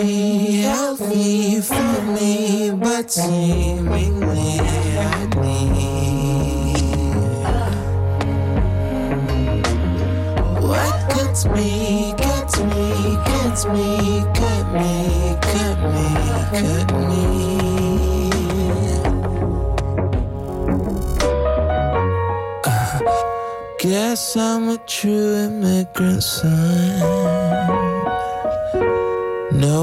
be 0.00 0.62
healthy 0.62 1.60
for 1.60 2.02
me, 2.14 2.70
but 2.70 3.10
seemingly 3.10 4.58
I 4.98 5.26
need 5.36 6.80
what 10.68 11.10
cuts 11.10 11.44
me, 11.46 12.14
Cuts 12.16 12.58
me, 12.60 13.16
Cuts 13.28 13.66
me, 13.66 14.24
Cut 14.40 14.66
me, 14.72 15.36
Cut 15.52 15.78
me, 15.92 16.06
Cut 16.60 16.88
me. 17.08 17.24
Uh, 22.64 23.00
guess 23.78 24.36
I'm 24.36 24.68
a 24.70 24.78
true 24.86 25.34
immigrant 25.34 26.22
son 26.22 27.19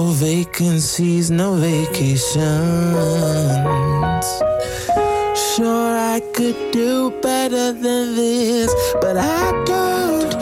no 0.07 0.13
vacancies, 0.13 1.29
no 1.29 1.55
vacations. 1.55 2.37
Sure, 5.35 5.97
I 6.15 6.21
could 6.33 6.71
do 6.71 7.11
better 7.21 7.73
than 7.73 8.15
this, 8.15 8.73
but 9.01 9.17
I 9.17 9.51
don't. 9.65 10.36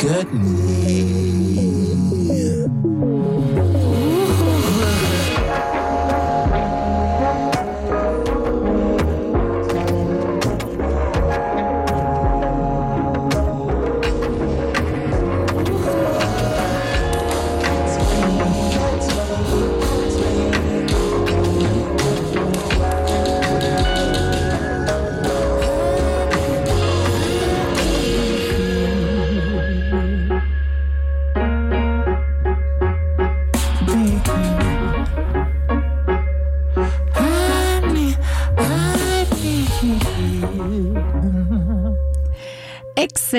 Good 0.00 0.32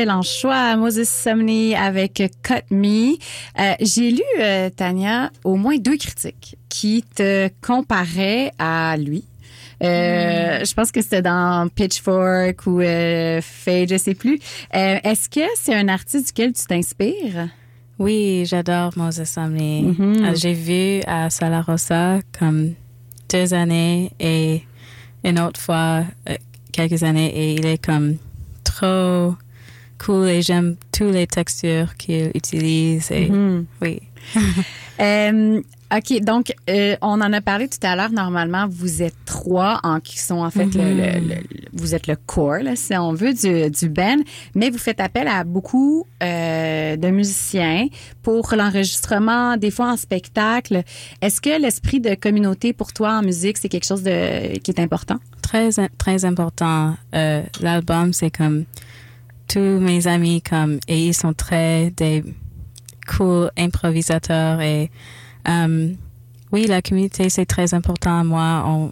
Excellent 0.02 0.24
choix, 0.24 0.76
Moses 0.78 1.08
Sumney 1.08 1.76
avec 1.76 2.24
Cut 2.42 2.54
Me. 2.72 3.12
Euh, 3.60 3.74
J'ai 3.82 4.10
lu, 4.10 4.24
euh, 4.40 4.72
Tania, 4.72 5.30
au 5.44 5.58
moins 5.58 5.78
deux 5.78 5.96
critiques 5.96 6.58
qui 6.70 7.04
te 7.04 7.50
comparaient 7.62 8.52
à 8.58 8.98
lui. 8.98 9.26
Euh, 9.84 10.66
Je 10.66 10.74
pense 10.74 10.92
que 10.92 11.04
c'était 11.04 11.22
dans 11.22 11.68
Pitchfork 11.70 12.66
ou 12.66 12.82
euh, 12.82 13.42
Fade, 13.44 13.92
je 13.92 13.98
sais 13.98 14.16
plus. 14.16 14.40
Est-ce 14.74 15.30
que 15.30 15.42
c'est 15.56 15.76
un 15.76 15.88
artiste 15.88 16.26
duquel 16.30 16.54
tu 16.54 16.66
t'inspires? 16.66 17.50
Oui, 18.00 18.46
j'adore 18.48 18.94
Moses 18.96 19.24
Sumney. 19.26 19.84
Mhm. 19.84 20.26
Euh, 20.26 20.34
J'ai 20.36 20.54
vu 20.54 21.02
à 21.06 21.30
Sala 21.30 21.62
Rosa 21.62 22.22
comme 22.40 22.74
deux 23.30 23.54
années 23.54 24.12
et 24.20 24.64
une 25.24 25.40
autre 25.40 25.62
fois 25.62 26.06
quelques 26.72 27.04
années 27.04 27.32
et 27.36 27.54
il 27.54 27.68
est 27.68 27.78
comme 27.86 28.16
trop 28.64 29.36
cool 30.04 30.28
et 30.30 30.42
j'aime 30.42 30.76
toutes 30.92 31.14
les 31.14 31.28
textures 31.28 31.96
qu'il 31.98 32.32
utilise 32.36 33.12
et 33.12 33.30
Mhm. 33.30 33.66
oui. 33.82 34.00
Euh, 35.00 35.60
OK, 35.96 36.22
donc 36.22 36.54
euh, 36.70 36.96
on 37.02 37.20
en 37.22 37.34
a 37.34 37.42
parlé 37.42 37.68
tout 37.68 37.80
à 37.82 37.96
l'heure. 37.96 38.12
Normalement, 38.12 38.68
vous 38.70 39.02
êtes 39.02 39.16
trois 39.26 39.80
en 39.82 40.00
qui 40.00 40.20
sont 40.20 40.38
en 40.44 40.52
fait 40.52 40.74
le, 40.76 40.94
le- 40.94 41.28
le- 41.28 41.42
vous 41.74 41.96
êtes 41.96 42.06
le 42.06 42.16
core, 42.28 42.60
là, 42.62 42.76
si 42.76 42.96
on 42.96 43.12
veut, 43.14 43.34
du, 43.34 43.72
du 43.72 43.90
band, 43.90 44.18
mais 44.54 44.70
vous 44.70 44.78
faites 44.78 45.00
appel 45.00 45.28
à 45.28 45.44
beaucoup 45.44 46.06
euh, 46.22 46.96
de 46.98 47.08
musiciens 47.10 47.88
pour 48.22 48.54
l'enregistrement, 48.56 49.58
des 49.58 49.72
fois 49.72 49.92
en 49.92 49.98
spectacle. 49.98 50.84
Est-ce 51.22 51.42
que 51.42 51.60
l'esprit 51.60 52.00
de 52.00 52.14
communauté 52.14 52.72
pour 52.72 52.94
toi 52.94 53.14
en 53.18 53.24
musique, 53.24 53.58
c'est 53.58 53.70
quelque 53.70 53.88
chose 53.88 54.04
de 54.04 54.58
qui 54.60 54.70
est 54.72 54.80
important? 54.80 55.18
très 55.42 55.72
très 55.98 56.24
important. 56.26 56.96
Euh, 57.16 57.42
L'album 57.60 58.14
c'est 58.14 58.30
comme 58.30 58.66
tous 59.52 59.80
mes 59.80 60.08
amis 60.08 60.42
comme 60.42 60.80
et 60.88 61.08
ils 61.08 61.14
sont 61.14 61.34
très 61.34 61.92
des 61.92 62.24
cool 63.18 63.50
improvisateurs 63.58 64.62
et 64.62 64.90
euh, 65.48 65.94
oui 66.52 66.68
la 66.68 66.82
communauté 66.82 67.30
c'est 67.30 67.46
très 67.46 67.74
important 67.74 68.20
à 68.20 68.24
moi. 68.24 68.64
On 68.68 68.92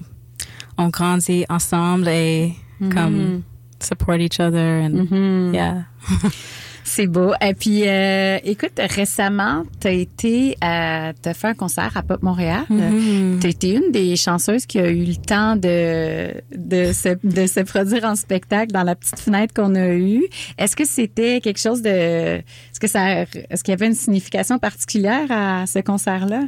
on 0.78 0.90
grandit 0.90 1.46
ensemble 1.50 2.08
et 2.08 2.54
comme 2.94 3.44
support 3.82 4.16
each 4.20 4.40
other 4.40 4.82
and 4.86 5.06
Mhm. 5.10 5.54
yeah. 5.54 5.84
C'est 6.90 7.06
beau. 7.06 7.34
Et 7.40 7.54
puis, 7.54 7.88
euh, 7.88 8.40
écoute, 8.44 8.80
récemment, 8.80 9.64
tu 9.80 9.88
as 9.88 9.92
été 9.92 10.58
à 10.60 11.14
te 11.14 11.34
faire 11.34 11.52
un 11.52 11.54
concert 11.54 11.96
à 11.96 12.02
Pop 12.02 12.24
Montréal. 12.24 12.64
Mhm. 12.68 13.38
Tu 13.40 13.48
été 13.48 13.76
une 13.76 13.92
des 13.92 14.16
chanceuses 14.16 14.66
qui 14.66 14.80
a 14.80 14.90
eu 14.90 15.06
le 15.06 15.16
temps 15.16 15.56
de, 15.56 16.34
de, 16.52 16.92
se, 16.92 17.10
de 17.24 17.46
se 17.46 17.60
produire 17.60 18.06
en 18.06 18.16
spectacle 18.16 18.72
dans 18.72 18.82
la 18.82 18.96
petite 18.96 19.20
fenêtre 19.20 19.54
qu'on 19.54 19.76
a 19.76 19.90
eue. 19.90 20.24
Est-ce 20.58 20.76
que 20.76 20.84
c'était 20.84 21.42
quelque 21.42 21.60
chose 21.60 21.84
de... 21.84 21.90
Est-ce 21.90 22.80
que 22.80 22.88
ça, 22.88 23.22
est-ce 23.22 23.64
qu'il 23.64 23.72
y 23.72 23.76
avait 23.76 23.88
une 23.88 23.94
signification 23.94 24.58
particulière 24.58 25.28
à 25.30 25.68
ce 25.68 25.80
concert-là? 25.80 26.42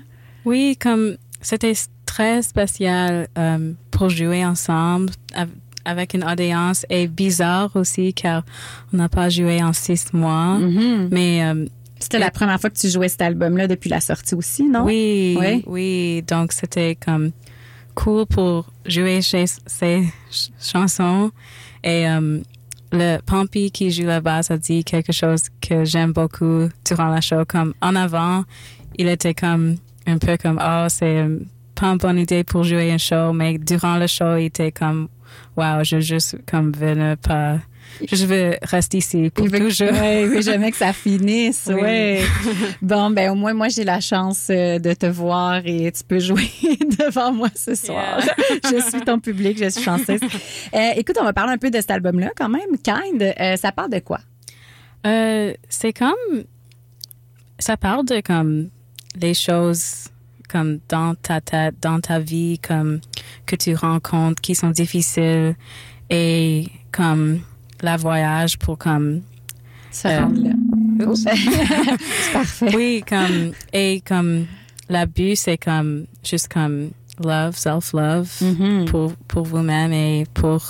Oui, 0.45 0.75
comme 0.81 1.17
c'était 1.39 1.73
très 2.07 2.41
spécial 2.41 3.27
euh, 3.37 3.73
pour 3.91 4.09
jouer 4.09 4.43
ensemble 4.43 5.11
avec 5.85 6.13
une 6.13 6.23
audience 6.23 6.85
et 6.89 7.07
bizarre 7.07 7.71
aussi 7.75 8.13
car 8.13 8.43
on 8.93 8.97
n'a 8.97 9.09
pas 9.09 9.29
joué 9.29 9.61
en 9.63 9.73
six 9.73 10.13
mois. 10.13 10.57
Mais 11.11 11.43
euh, 11.43 11.65
C'était 11.99 12.19
la 12.19 12.31
première 12.31 12.59
fois 12.59 12.69
que 12.69 12.77
tu 12.79 12.89
jouais 12.89 13.09
cet 13.09 13.21
album-là 13.21 13.67
depuis 13.67 13.89
la 13.89 13.99
sortie 14.01 14.35
aussi, 14.35 14.63
non? 14.63 14.83
oui, 14.85 15.37
Oui. 15.39 15.63
oui, 15.67 16.23
donc 16.27 16.51
c'était 16.51 16.95
comme 16.95 17.31
cool 17.95 18.25
pour 18.25 18.71
jouer 18.85 19.21
chez 19.21 19.45
ces 19.47 20.03
ch- 20.29 20.49
chansons 20.61 21.29
et 21.83 22.07
euh, 22.07 22.39
le 22.93 23.17
Pompey 23.25 23.69
qui 23.69 23.91
joue 23.91 24.05
la 24.05 24.21
basse 24.21 24.49
a 24.51 24.57
dit 24.57 24.83
quelque 24.83 25.11
chose 25.11 25.43
que 25.61 25.83
j'aime 25.85 26.11
beaucoup 26.13 26.69
durant 26.85 27.07
la 27.09 27.21
show 27.21 27.43
comme 27.47 27.73
en 27.81 27.95
avant 27.95 28.43
il 28.97 29.07
était 29.09 29.33
comme 29.33 29.75
un 30.07 30.17
peu 30.17 30.37
comme 30.37 30.59
oh 30.63 30.85
c'est 30.89 31.25
pas 31.75 31.87
une 31.87 31.97
bonne 31.97 32.17
idée 32.19 32.43
pour 32.45 32.63
jouer 32.63 32.91
un 32.91 32.97
show 32.97 33.33
mais 33.33 33.57
durant 33.57 33.97
le 33.97 34.07
show 34.07 34.35
il 34.37 34.45
était 34.45 34.71
comme 34.71 35.09
wow 35.55 35.83
je 35.83 35.99
juste 35.99 36.37
comme 36.49 36.71
veux 36.71 36.93
ne 36.93 37.15
pas 37.15 37.59
je 38.09 38.25
veux 38.25 38.55
rester 38.63 38.99
ici 38.99 39.29
pour 39.29 39.47
veut, 39.47 39.59
toujours 39.59 39.91
veut 39.91 40.41
jamais 40.41 40.71
que 40.71 40.77
ça 40.77 40.93
finisse. 40.93 41.69
Oui. 41.71 41.81
Ouais. 41.81 42.21
Bon, 42.81 43.09
ben 43.09 43.31
au 43.31 43.35
moins 43.35 43.53
moi 43.53 43.67
j'ai 43.67 43.83
la 43.83 43.99
chance 43.99 44.47
euh, 44.49 44.79
de 44.79 44.93
te 44.93 45.05
voir 45.05 45.61
et 45.65 45.91
tu 45.91 46.03
peux 46.03 46.19
jouer 46.19 46.49
devant 46.99 47.31
moi 47.31 47.49
ce 47.55 47.75
soir. 47.75 48.19
je 48.63 48.81
suis 48.89 49.01
ton 49.01 49.19
public, 49.19 49.57
je 49.61 49.69
suis 49.69 49.83
chanceuse. 49.83 50.19
Euh, 50.73 50.91
écoute, 50.95 51.17
on 51.19 51.23
va 51.23 51.33
parler 51.33 51.53
un 51.53 51.57
peu 51.57 51.69
de 51.69 51.77
cet 51.77 51.91
album-là 51.91 52.29
quand 52.35 52.47
même. 52.47 52.77
Kind, 52.83 53.21
euh, 53.21 53.55
ça 53.57 53.71
parle 53.71 53.89
de 53.89 53.99
quoi? 53.99 54.19
Euh, 55.05 55.53
c'est 55.67 55.91
comme 55.91 56.43
ça 57.59 57.77
parle 57.77 58.05
de 58.05 58.21
comme 58.21 58.69
les 59.19 59.33
choses 59.33 60.10
comme 60.51 60.79
dans 60.89 61.15
ta 61.15 61.39
tête, 61.41 61.75
dans 61.81 61.99
ta 62.01 62.19
vie, 62.19 62.59
comme 62.59 62.99
que 63.45 63.55
tu 63.55 63.73
rencontres 63.75 64.41
qui 64.41 64.53
sont 64.55 64.69
difficiles 64.71 65.55
et 66.09 66.67
comme 66.91 67.39
la 67.81 67.97
voyage 67.97 68.57
pour 68.59 68.77
comme 68.77 69.21
Se 69.91 70.07
Euh, 70.07 70.19
rendre 70.21 70.43
là. 70.43 70.51
C'est 71.15 72.33
parfait. 72.33 72.75
oui 72.75 73.03
comme 73.07 73.53
et 73.73 74.01
comme 74.07 74.45
la 74.89 75.05
but 75.05 75.35
c'est 75.35 75.57
comme 75.57 76.05
juste 76.23 76.47
comme 76.47 76.91
love 77.23 77.55
self 77.57 77.93
love 77.93 78.29
Mhm. 78.41 78.85
pour 78.85 79.13
pour 79.27 79.43
vous-même 79.45 79.93
et 79.93 80.25
pour 80.33 80.61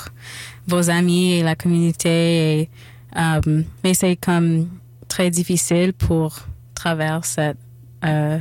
vos 0.68 0.90
amis 0.90 1.34
et 1.34 1.44
la 1.44 1.56
communauté 1.56 2.62
et 2.62 2.70
euh, 3.18 3.64
mais 3.84 3.94
c'est 3.94 4.16
comme 4.16 4.70
très 5.10 5.30
difficile 5.30 5.92
pour 5.94 6.30
traverser 6.76 7.32
cette 7.36 7.58
euh, 8.06 8.40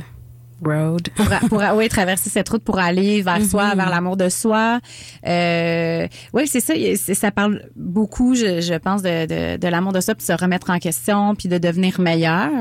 road 0.63 1.07
pour, 1.15 1.25
pour 1.49 1.61
oui, 1.75 1.89
traverser 1.89 2.29
cette 2.29 2.47
route 2.49 2.63
pour 2.63 2.79
aller 2.79 3.21
vers 3.21 3.43
soi, 3.43 3.69
Mhm. 3.71 3.77
vers 3.77 3.89
l'amour 3.89 4.17
de 4.17 4.29
soi. 4.29 4.79
Euh, 5.27 6.07
oui, 6.33 6.47
c'est 6.47 6.59
ça. 6.59 6.73
Ça 7.15 7.31
parle 7.31 7.63
beaucoup, 7.75 8.35
je, 8.35 8.61
je 8.61 8.73
pense, 8.77 9.01
de, 9.01 9.25
de, 9.25 9.57
de 9.57 9.67
l'amour 9.67 9.93
de 9.93 10.01
soi, 10.01 10.15
puis 10.15 10.25
de 10.27 10.31
se 10.31 10.37
remettre 10.41 10.69
en 10.69 10.79
question, 10.79 11.35
puis 11.35 11.49
de 11.49 11.57
devenir 11.57 11.99
meilleur. 11.99 12.51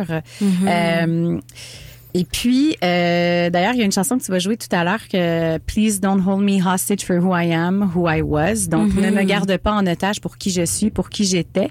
Euh, 0.67 1.39
et 2.15 2.25
puis, 2.25 2.77
euh, 2.83 3.51
d'ailleurs, 3.51 3.75
il 3.75 3.79
y 3.79 3.83
a 3.83 3.85
une 3.85 3.93
chanson 3.93 4.19
que 4.19 4.25
tu 4.25 4.31
vas 4.31 4.39
jouer 4.39 4.57
tout 4.57 4.69
à 4.73 4.83
l'heure 4.85 5.07
que 5.09 5.59
Please 5.59 6.01
don't 6.01 6.21
hold 6.27 6.43
me 6.43 6.61
hostage 6.61 7.05
for 7.05 7.17
who 7.17 7.37
I 7.37 7.53
am, 7.53 7.91
who 7.95 8.09
I 8.09 8.21
was. 8.23 8.69
Donc, 8.69 8.95
ne 8.95 9.11
me 9.11 9.23
garde 9.23 9.57
pas 9.59 9.73
en 9.73 9.87
otage 9.87 10.21
pour 10.21 10.37
qui 10.37 10.51
je 10.51 10.65
suis, 10.65 10.91
pour 10.91 11.09
qui 11.09 11.25
j'étais. 11.25 11.71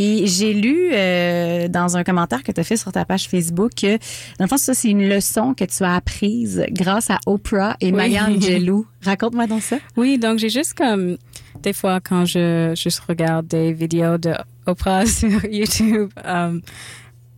Et 0.00 0.28
j'ai 0.28 0.54
lu 0.54 0.90
euh, 0.92 1.66
dans 1.66 1.96
un 1.96 2.04
commentaire 2.04 2.44
que 2.44 2.52
tu 2.52 2.60
as 2.60 2.64
fait 2.64 2.76
sur 2.76 2.92
ta 2.92 3.04
page 3.04 3.28
Facebook 3.28 3.72
que, 3.74 3.96
dans 3.96 4.44
le 4.44 4.46
fond, 4.46 4.56
ça, 4.56 4.72
c'est 4.72 4.90
une 4.90 5.08
leçon 5.08 5.54
que 5.54 5.64
tu 5.64 5.82
as 5.82 5.96
apprise 5.96 6.64
grâce 6.70 7.10
à 7.10 7.18
Oprah 7.26 7.76
et 7.80 7.90
Maya 7.90 8.26
Angelou. 8.28 8.86
Raconte-moi 9.02 9.46
donc 9.46 9.62
ça. 9.62 9.78
oui 9.96 10.18
donc 10.18 10.38
j'ai 10.38 10.48
juste 10.48 10.74
comme 10.74 11.18
des 11.62 11.72
fois 11.72 12.00
quand 12.00 12.24
je 12.24 12.72
juste 12.76 13.00
regarde 13.08 13.46
des 13.46 13.72
vidéos 13.72 14.18
de 14.18 14.34
Oprah 14.66 15.06
sur 15.06 15.44
YouTube 15.44 16.10
euh, 16.24 16.60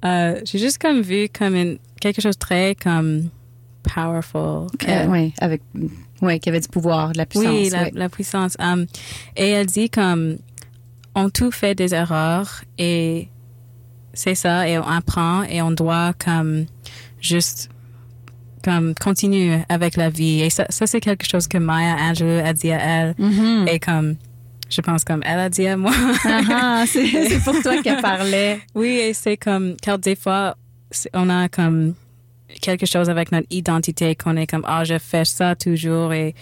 euh, 0.05 0.41
j'ai 0.45 0.59
juste 0.59 0.79
comme 0.79 1.01
vu 1.03 1.29
comme 1.29 1.55
une, 1.55 1.79
quelque 2.01 2.21
chose 2.23 2.35
de 2.37 2.39
très 2.39 2.75
comme 2.75 3.29
powerful 3.83 4.67
Euh, 4.89 5.07
oui, 5.09 5.33
avec, 5.41 5.63
oui, 6.23 6.39
qui 6.41 6.49
avait 6.49 6.61
du 6.61 6.69
pouvoir, 6.69 7.13
de 7.13 7.19
la 7.19 7.27
puissance. 7.27 7.49
Oui, 7.49 7.71
la, 7.71 7.83
oui. 7.85 7.91
la 7.95 8.09
puissance. 8.09 8.57
Um, 8.59 8.87
et 9.37 9.49
elle 9.51 9.67
dit 9.67 9.91
comme 9.91 10.37
on 11.15 11.29
tout 11.31 11.51
fait 11.51 11.75
des 11.75 11.95
erreurs 11.95 12.63
et 12.79 13.29
c'est 14.15 14.35
ça 14.35 14.69
et 14.69 14.79
on 14.79 14.83
apprend 14.87 15.43
et 15.45 15.61
on 15.63 15.71
doit 15.71 16.13
comme 16.25 16.67
juste 17.21 17.69
comme 18.63 18.95
continuer 18.95 19.59
avec 19.69 19.97
la 19.97 20.11
vie 20.11 20.43
et 20.43 20.51
ça, 20.51 20.67
ça 20.69 20.87
c'est 20.87 21.01
quelque 21.01 21.27
chose 21.27 21.49
que 21.49 21.57
Maya 21.59 21.97
Angelou 21.99 22.45
a 22.45 22.53
dit 22.53 22.71
à 22.71 22.79
elle 22.79 23.15
Mhm. 23.19 23.67
et 23.69 23.79
comme 23.81 24.17
je 24.71 24.81
pense 24.81 25.05
comme 25.05 25.23
elle 25.25 25.39
a 25.41 25.49
dit 25.51 25.67
à 25.67 25.77
moi 25.77 25.93
Ah, 26.25 26.85
c'est 26.87 27.43
pour 27.45 27.61
toi 27.63 27.83
qu'elle 27.83 28.01
parlait. 28.01 28.61
oui 28.75 28.89
et 28.99 29.15
c'est 29.15 29.37
comme 29.37 29.77
car 29.83 29.99
des 29.99 30.17
fois 30.17 30.57
on 31.15 31.29
a 31.31 31.49
comme 31.49 31.95
quelque 32.61 32.87
chose 32.87 33.09
avec 33.09 33.31
notre 33.33 33.47
identité 33.51 34.15
qu'on 34.17 34.37
est 34.37 34.47
comme 34.47 34.65
ah 34.67 34.83
je 34.85 34.99
fais 34.99 35.25
ça 35.25 35.55
toujours 35.55 36.13
et 36.13 36.35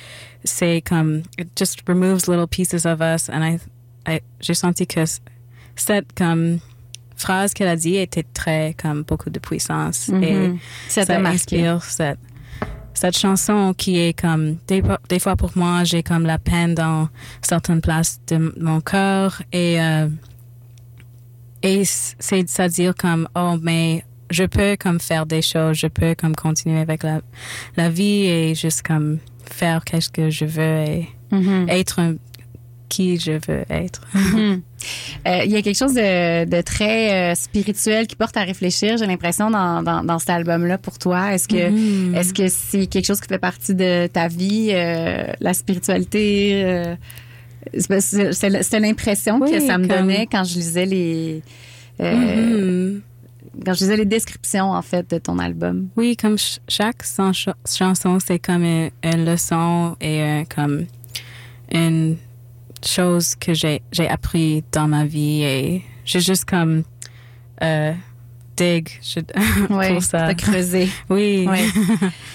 c'est 0.45 0.83
comme 0.83 1.23
it 1.39 1.49
just 1.59 1.83
removes 1.87 2.27
little 2.29 2.47
pieces 2.47 2.87
of 2.87 3.01
us 3.01 3.29
and 3.29 3.43
I, 3.45 3.59
I 4.07 4.21
j'ai 4.41 4.55
senti 4.55 4.87
que 4.87 5.05
cette 5.77 6.13
comme 6.17 6.59
phrase 7.17 7.53
qu'elle 7.53 7.69
a 7.69 7.77
dit 7.77 7.97
était 7.97 8.25
très 8.33 8.75
comme 8.81 9.03
beaucoup 9.03 9.29
de 9.31 9.39
puissance 9.39 10.09
et 10.09 10.13
Mhm. 10.35 10.59
Ça 10.89 11.05
ça 11.05 11.19
marqué. 11.19 11.37
inspire 11.67 11.83
cette 11.85 12.19
cette 12.99 13.17
chanson 13.17 13.75
qui 13.77 13.99
est 13.99 14.19
comme 14.19 14.57
des, 14.67 14.83
fois- 14.83 15.01
des 15.09 15.19
fois 15.19 15.37
pour 15.37 15.53
moi 15.57 15.85
j'ai 15.85 16.03
comme 16.03 16.25
la 16.27 16.39
peine 16.39 16.75
dans 16.75 17.09
certaines 17.43 17.81
places 17.81 18.21
de 18.29 18.53
mon 18.61 18.81
cœur 18.81 19.43
et 19.53 19.81
euh, 19.81 20.09
et 21.63 21.83
c'est 21.85 22.61
à 22.61 22.69
dire 22.69 22.95
comme 22.95 23.29
oh 23.35 23.57
mais 23.63 24.05
je 24.31 24.45
peux 24.45 24.77
comme 24.79 25.01
faire 25.01 25.27
des 25.27 25.43
choses 25.43 25.77
je 25.79 25.87
peux 25.87 26.15
comme 26.15 26.35
continuer 26.37 26.81
avec 26.81 27.03
la 27.03 27.21
la 27.77 27.89
vie 27.91 28.27
et 28.27 28.55
juste 28.55 28.83
comme 28.87 29.19
faire 29.51 29.85
qu'est-ce 29.85 30.11
que 30.11 30.31
je 30.31 30.45
veux 30.45 30.79
et 30.87 31.09
Mhm. 31.31 31.67
être 31.69 31.99
un- 32.01 32.15
qui 32.89 33.19
je 33.19 33.33
veux 33.33 33.65
être. 33.71 34.03
Euh, 35.27 35.41
il 35.45 35.51
y 35.51 35.57
a 35.57 35.61
quelque 35.63 35.77
chose 35.77 35.93
de, 35.95 36.45
de 36.45 36.61
très 36.63 37.33
euh, 37.33 37.35
spirituel 37.35 38.07
qui 38.07 38.15
porte 38.15 38.37
à 38.37 38.43
réfléchir. 38.45 38.97
J'ai 38.97 39.07
l'impression 39.07 39.51
dans, 39.51 39.83
dans, 39.83 40.05
dans 40.05 40.19
cet 40.21 40.31
album-là 40.31 40.79
pour 40.79 40.99
toi. 40.99 41.35
Est-ce 41.35 41.49
que 41.49 41.69
Mhm. 41.71 42.15
est-ce 42.15 42.33
que 42.33 42.47
c'est 42.49 42.87
quelque 42.87 43.05
chose 43.05 43.21
qui 43.21 43.27
fait 43.27 43.41
partie 43.41 43.75
de 43.75 44.07
ta 44.07 44.29
vie, 44.29 44.69
euh, 44.71 45.25
la 45.41 45.53
spiritualité? 45.53 46.95
C'était 47.77 48.81
l'impression 48.81 49.41
que 49.41 49.61
ça 49.61 49.79
me 49.79 49.87
comme- 49.89 49.99
donnait 49.99 50.27
quand 50.31 50.45
je 50.45 50.55
lisais 50.55 50.87
les 50.87 51.43
Mhm. 51.99 53.03
quand 53.65 53.75
je 53.75 53.81
lisais 53.81 53.97
les 53.97 54.05
descriptions 54.07 54.71
en 54.71 54.83
fait 54.83 55.11
de 55.11 55.19
ton 55.19 55.39
album. 55.41 55.89
Oui, 55.97 56.17
comme 56.17 56.39
ch- 56.39 56.61
chaque 56.69 57.03
chan- 57.05 57.33
ch- 57.33 57.57
chanson, 57.67 58.19
c'est 58.25 58.39
comme 58.39 58.63
une, 58.63 58.91
une 59.03 59.25
leçon 59.25 59.97
et 60.01 60.45
comme 60.55 60.87
une 61.73 62.17
chose 62.87 63.35
que 63.35 63.55
j'ai 63.55 63.83
j'ai 63.93 64.09
appris 64.09 64.63
dans 64.73 64.87
ma 64.89 65.05
vie 65.05 65.43
et 65.43 65.83
j'ai 66.05 66.21
juste 66.21 66.45
comme 66.45 66.83
euh, 67.63 67.93
dig 68.57 68.89
je- 69.03 69.21
Ouais, 69.75 69.93
pour 69.95 70.03
ça. 70.03 70.33
creusé. 70.35 70.89
Oui. 71.11 71.49
Oui. 71.49 71.59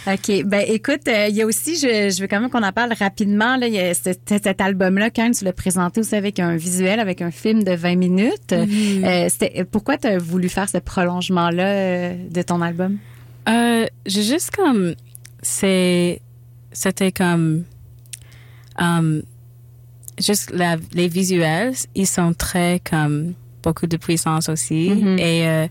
OK. 0.07 0.43
Ben, 0.45 0.63
écoute, 0.67 1.07
euh, 1.07 1.27
il 1.29 1.35
y 1.35 1.41
a 1.41 1.45
aussi, 1.45 1.75
je, 1.75 2.09
je 2.13 2.21
veux 2.21 2.27
quand 2.27 2.39
même 2.39 2.49
qu'on 2.49 2.63
en 2.63 2.71
parle 2.71 2.93
rapidement. 2.97 3.57
Là, 3.57 3.67
il 3.67 3.73
y 3.73 3.79
a 3.79 3.93
cet, 3.93 4.21
cet 4.43 4.61
album-là, 4.61 5.09
quand 5.09 5.31
tu 5.31 5.43
l'as 5.45 5.53
présenté 5.53 5.99
aussi 6.01 6.15
avec 6.15 6.39
un 6.39 6.55
visuel, 6.55 6.99
avec 6.99 7.21
un 7.21 7.31
film 7.31 7.63
de 7.63 7.73
20 7.73 7.95
minutes. 7.95 8.53
Euh, 8.53 9.27
c'était, 9.29 9.63
pourquoi 9.65 9.97
tu 9.97 10.07
as 10.07 10.17
voulu 10.17 10.49
faire 10.49 10.69
ce 10.69 10.77
prolongement-là 10.77 11.65
euh, 11.67 12.15
de 12.29 12.41
ton 12.41 12.61
album? 12.61 12.97
J'ai 14.05 14.23
juste 14.23 14.51
comme 14.55 14.95
c'est 15.41 16.21
c'était 16.71 17.11
comme 17.11 17.63
um, 18.79 19.21
juste 20.20 20.51
la, 20.51 20.78
les 20.93 21.07
visuels 21.07 21.74
ils 21.95 22.07
sont 22.07 22.34
très 22.34 22.82
comme 22.89 23.34
beaucoup 23.64 23.88
de 23.88 23.97
puissance 23.97 24.49
aussi 24.49 24.89
Mhm. 24.89 25.20
et 25.20 25.47
euh, 25.47 25.68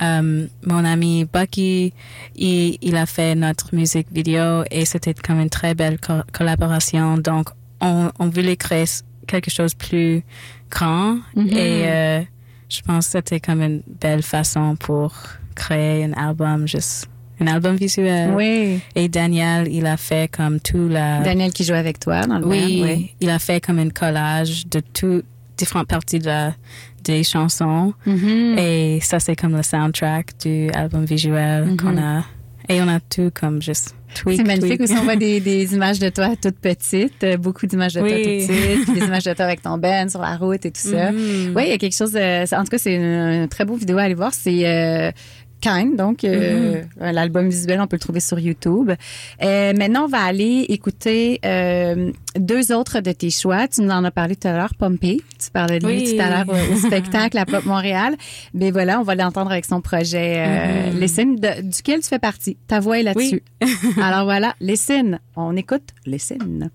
um, 0.00 0.48
mon 0.66 0.84
ami 0.84 1.24
Bucky 1.24 1.92
il, 2.36 2.78
il 2.80 2.96
a 2.96 3.06
fait 3.06 3.34
notre 3.34 3.74
musique 3.74 4.08
vidéo 4.12 4.64
et 4.70 4.84
c'était 4.84 5.14
comme 5.14 5.40
une 5.40 5.50
très 5.50 5.74
belle 5.74 5.98
co- 6.00 6.22
collaboration 6.32 7.18
donc 7.18 7.48
on, 7.80 8.10
on 8.18 8.28
voulait 8.28 8.56
créer 8.56 8.86
quelque 9.26 9.50
chose 9.50 9.72
de 9.76 9.84
plus 9.84 10.22
grand 10.70 11.18
Mhm. 11.36 11.48
et 11.48 11.82
euh, 11.88 12.20
je 12.68 12.80
pense 12.82 13.06
que 13.06 13.12
c'était 13.12 13.40
comme 13.40 13.62
une 13.62 13.82
belle 14.00 14.22
façon 14.22 14.74
pour 14.76 15.12
créer 15.54 16.04
un 16.04 16.12
album, 16.14 16.66
juste 16.66 17.08
un 17.40 17.46
album 17.46 17.76
visuel. 17.76 18.30
Oui. 18.34 18.80
Et 18.94 19.08
Daniel, 19.08 19.66
il 19.72 19.86
a 19.86 19.96
fait 19.96 20.30
comme 20.30 20.60
tout 20.60 20.88
la... 20.88 21.20
Daniel 21.22 21.52
qui 21.52 21.64
joue 21.64 21.74
avec 21.74 21.98
toi 21.98 22.26
dans 22.26 22.38
le 22.38 22.46
oui, 22.46 22.80
band, 22.80 22.86
oui. 22.86 23.10
il 23.20 23.30
a 23.30 23.38
fait 23.38 23.60
comme 23.60 23.78
un 23.78 23.90
collage 23.90 24.66
de 24.68 24.80
toutes 24.92 25.24
différentes 25.56 25.88
parties 25.88 26.18
de 26.18 26.26
la, 26.26 26.54
des 27.04 27.22
chansons. 27.24 27.92
Mhm. 28.06 28.56
Et 28.58 28.98
ça, 29.02 29.20
c'est 29.20 29.36
comme 29.36 29.56
le 29.56 29.62
soundtrack 29.62 30.30
du 30.42 30.70
album 30.70 31.04
visuel 31.04 31.64
Mhm. 31.66 31.76
qu'on 31.76 31.96
a. 31.98 32.24
Et 32.68 32.80
on 32.80 32.88
a 32.88 32.98
tout 32.98 33.30
comme 33.38 33.60
juste 33.60 33.94
C'est 34.14 34.42
magnifique 34.42 34.78
tweak. 34.78 34.80
aussi. 34.82 34.94
On 34.98 35.02
voit 35.04 35.16
des, 35.16 35.38
des 35.50 35.74
images 35.74 35.98
de 35.98 36.08
toi 36.08 36.30
toute 36.40 36.56
petite, 36.58 37.22
euh, 37.24 37.36
beaucoup 37.36 37.66
d'images 37.66 37.92
de 37.94 38.00
toi 38.00 38.08
toute 38.08 38.16
petite, 38.22 38.94
des 38.94 39.04
images 39.04 39.24
de 39.24 39.34
toi 39.34 39.44
avec 39.44 39.60
ton 39.60 39.76
band 39.76 40.08
sur 40.08 40.20
la 40.22 40.36
route 40.36 40.64
et 40.64 40.70
tout 40.70 40.80
ça. 40.80 41.12
Mhm. 41.12 41.52
Oui, 41.54 41.64
il 41.66 41.70
y 41.70 41.72
a 41.72 41.78
quelque 41.78 41.94
chose. 41.96 42.12
de- 42.12 42.54
en 42.54 42.62
tout 42.64 42.70
cas, 42.70 42.78
c'est 42.78 42.94
une, 42.94 43.02
une 43.42 43.48
très 43.48 43.64
beau 43.66 43.74
vidéo 43.74 43.98
à 43.98 44.02
aller 44.02 44.14
voir. 44.14 44.32
C'est 44.32 44.66
euh, 44.66 45.10
Kind, 45.64 45.96
donc 45.96 46.24
euh, 46.24 46.82
l'album 47.00 47.48
visuel, 47.48 47.80
on 47.80 47.86
peut 47.86 47.96
le 47.96 48.00
trouver 48.00 48.20
sur 48.20 48.38
YouTube. 48.38 48.90
Euh, 49.42 49.72
maintenant, 49.72 50.04
on 50.04 50.08
va 50.08 50.22
aller 50.22 50.66
écouter 50.68 51.40
euh, 51.42 52.12
deux 52.38 52.70
autres 52.70 53.00
de 53.00 53.12
tes 53.12 53.30
choix. 53.30 53.66
Tu 53.66 53.80
nous 53.80 53.88
en 53.88 54.04
as 54.04 54.10
parlé 54.10 54.36
tout 54.36 54.46
à 54.46 54.52
l'heure, 54.52 54.74
Pompey. 54.78 55.22
Tu 55.42 55.50
parlais 55.50 55.78
de 55.78 55.86
lui 55.86 56.00
Oui. 56.02 56.16
tout 56.16 56.22
à 56.22 56.28
l'heure 56.28 56.54
au, 56.54 56.76
spectacle 56.86 57.38
à 57.38 57.46
Pop 57.46 57.64
Montréal. 57.64 58.14
Mais 58.52 58.70
voilà, 58.72 59.00
on 59.00 59.04
va 59.04 59.14
l'entendre 59.14 59.52
avec 59.52 59.64
son 59.64 59.80
projet. 59.80 60.90
Listen, 60.92 61.36
de- 61.36 61.62
duquel 61.62 62.02
tu 62.02 62.08
fais 62.10 62.18
partie. 62.18 62.58
Ta 62.68 62.80
voix 62.80 62.98
est 62.98 63.02
là-dessus. 63.02 63.42
Alors 64.02 64.24
voilà, 64.24 64.54
Listen. 64.60 65.18
On 65.34 65.56
écoute 65.56 65.88
Listen. 66.04 66.68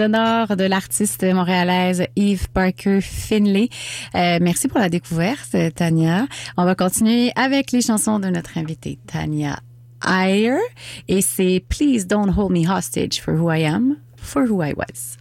sonore 0.00 0.56
de 0.56 0.64
l'artiste 0.64 1.24
montréalaise 1.24 2.06
Eve 2.16 2.48
Parker 2.54 3.02
Finley. 3.02 3.68
Euh, 4.14 4.38
merci 4.40 4.66
pour 4.66 4.80
la 4.80 4.88
découverte, 4.88 5.54
Tania. 5.74 6.26
On 6.56 6.64
va 6.64 6.74
continuer 6.74 7.32
avec 7.36 7.70
les 7.70 7.82
chansons 7.82 8.18
de 8.18 8.28
notre 8.28 8.56
invitée, 8.56 8.98
Tania 9.06 9.58
Ayer. 10.02 10.56
Et 11.06 11.20
c'est 11.20 11.62
Please 11.68 12.06
Don't 12.06 12.32
Hold 12.34 12.50
Me 12.50 12.66
Hostage 12.66 13.20
for 13.20 13.34
Who 13.34 13.52
I 13.52 13.64
Am, 13.66 13.96
for 14.16 14.44
Who 14.44 14.62
I 14.62 14.72
Was. 14.74 15.19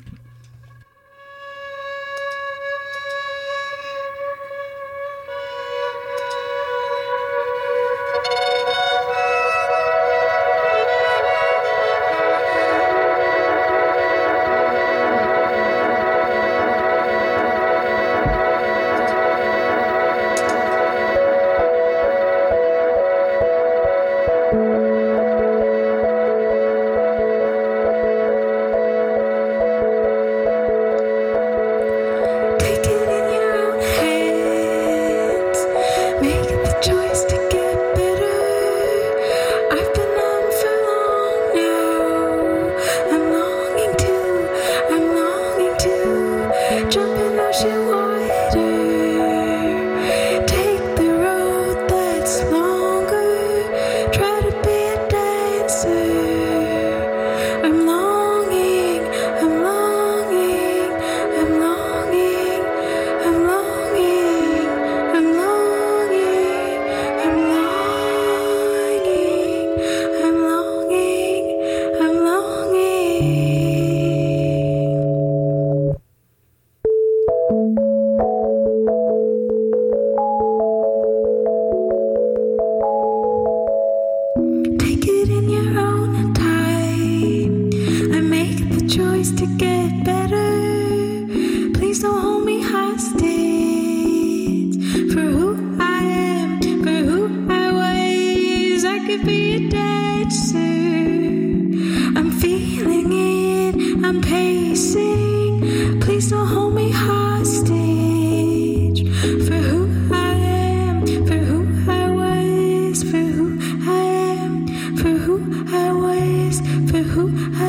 who? 117.10 117.28
I 117.56 117.69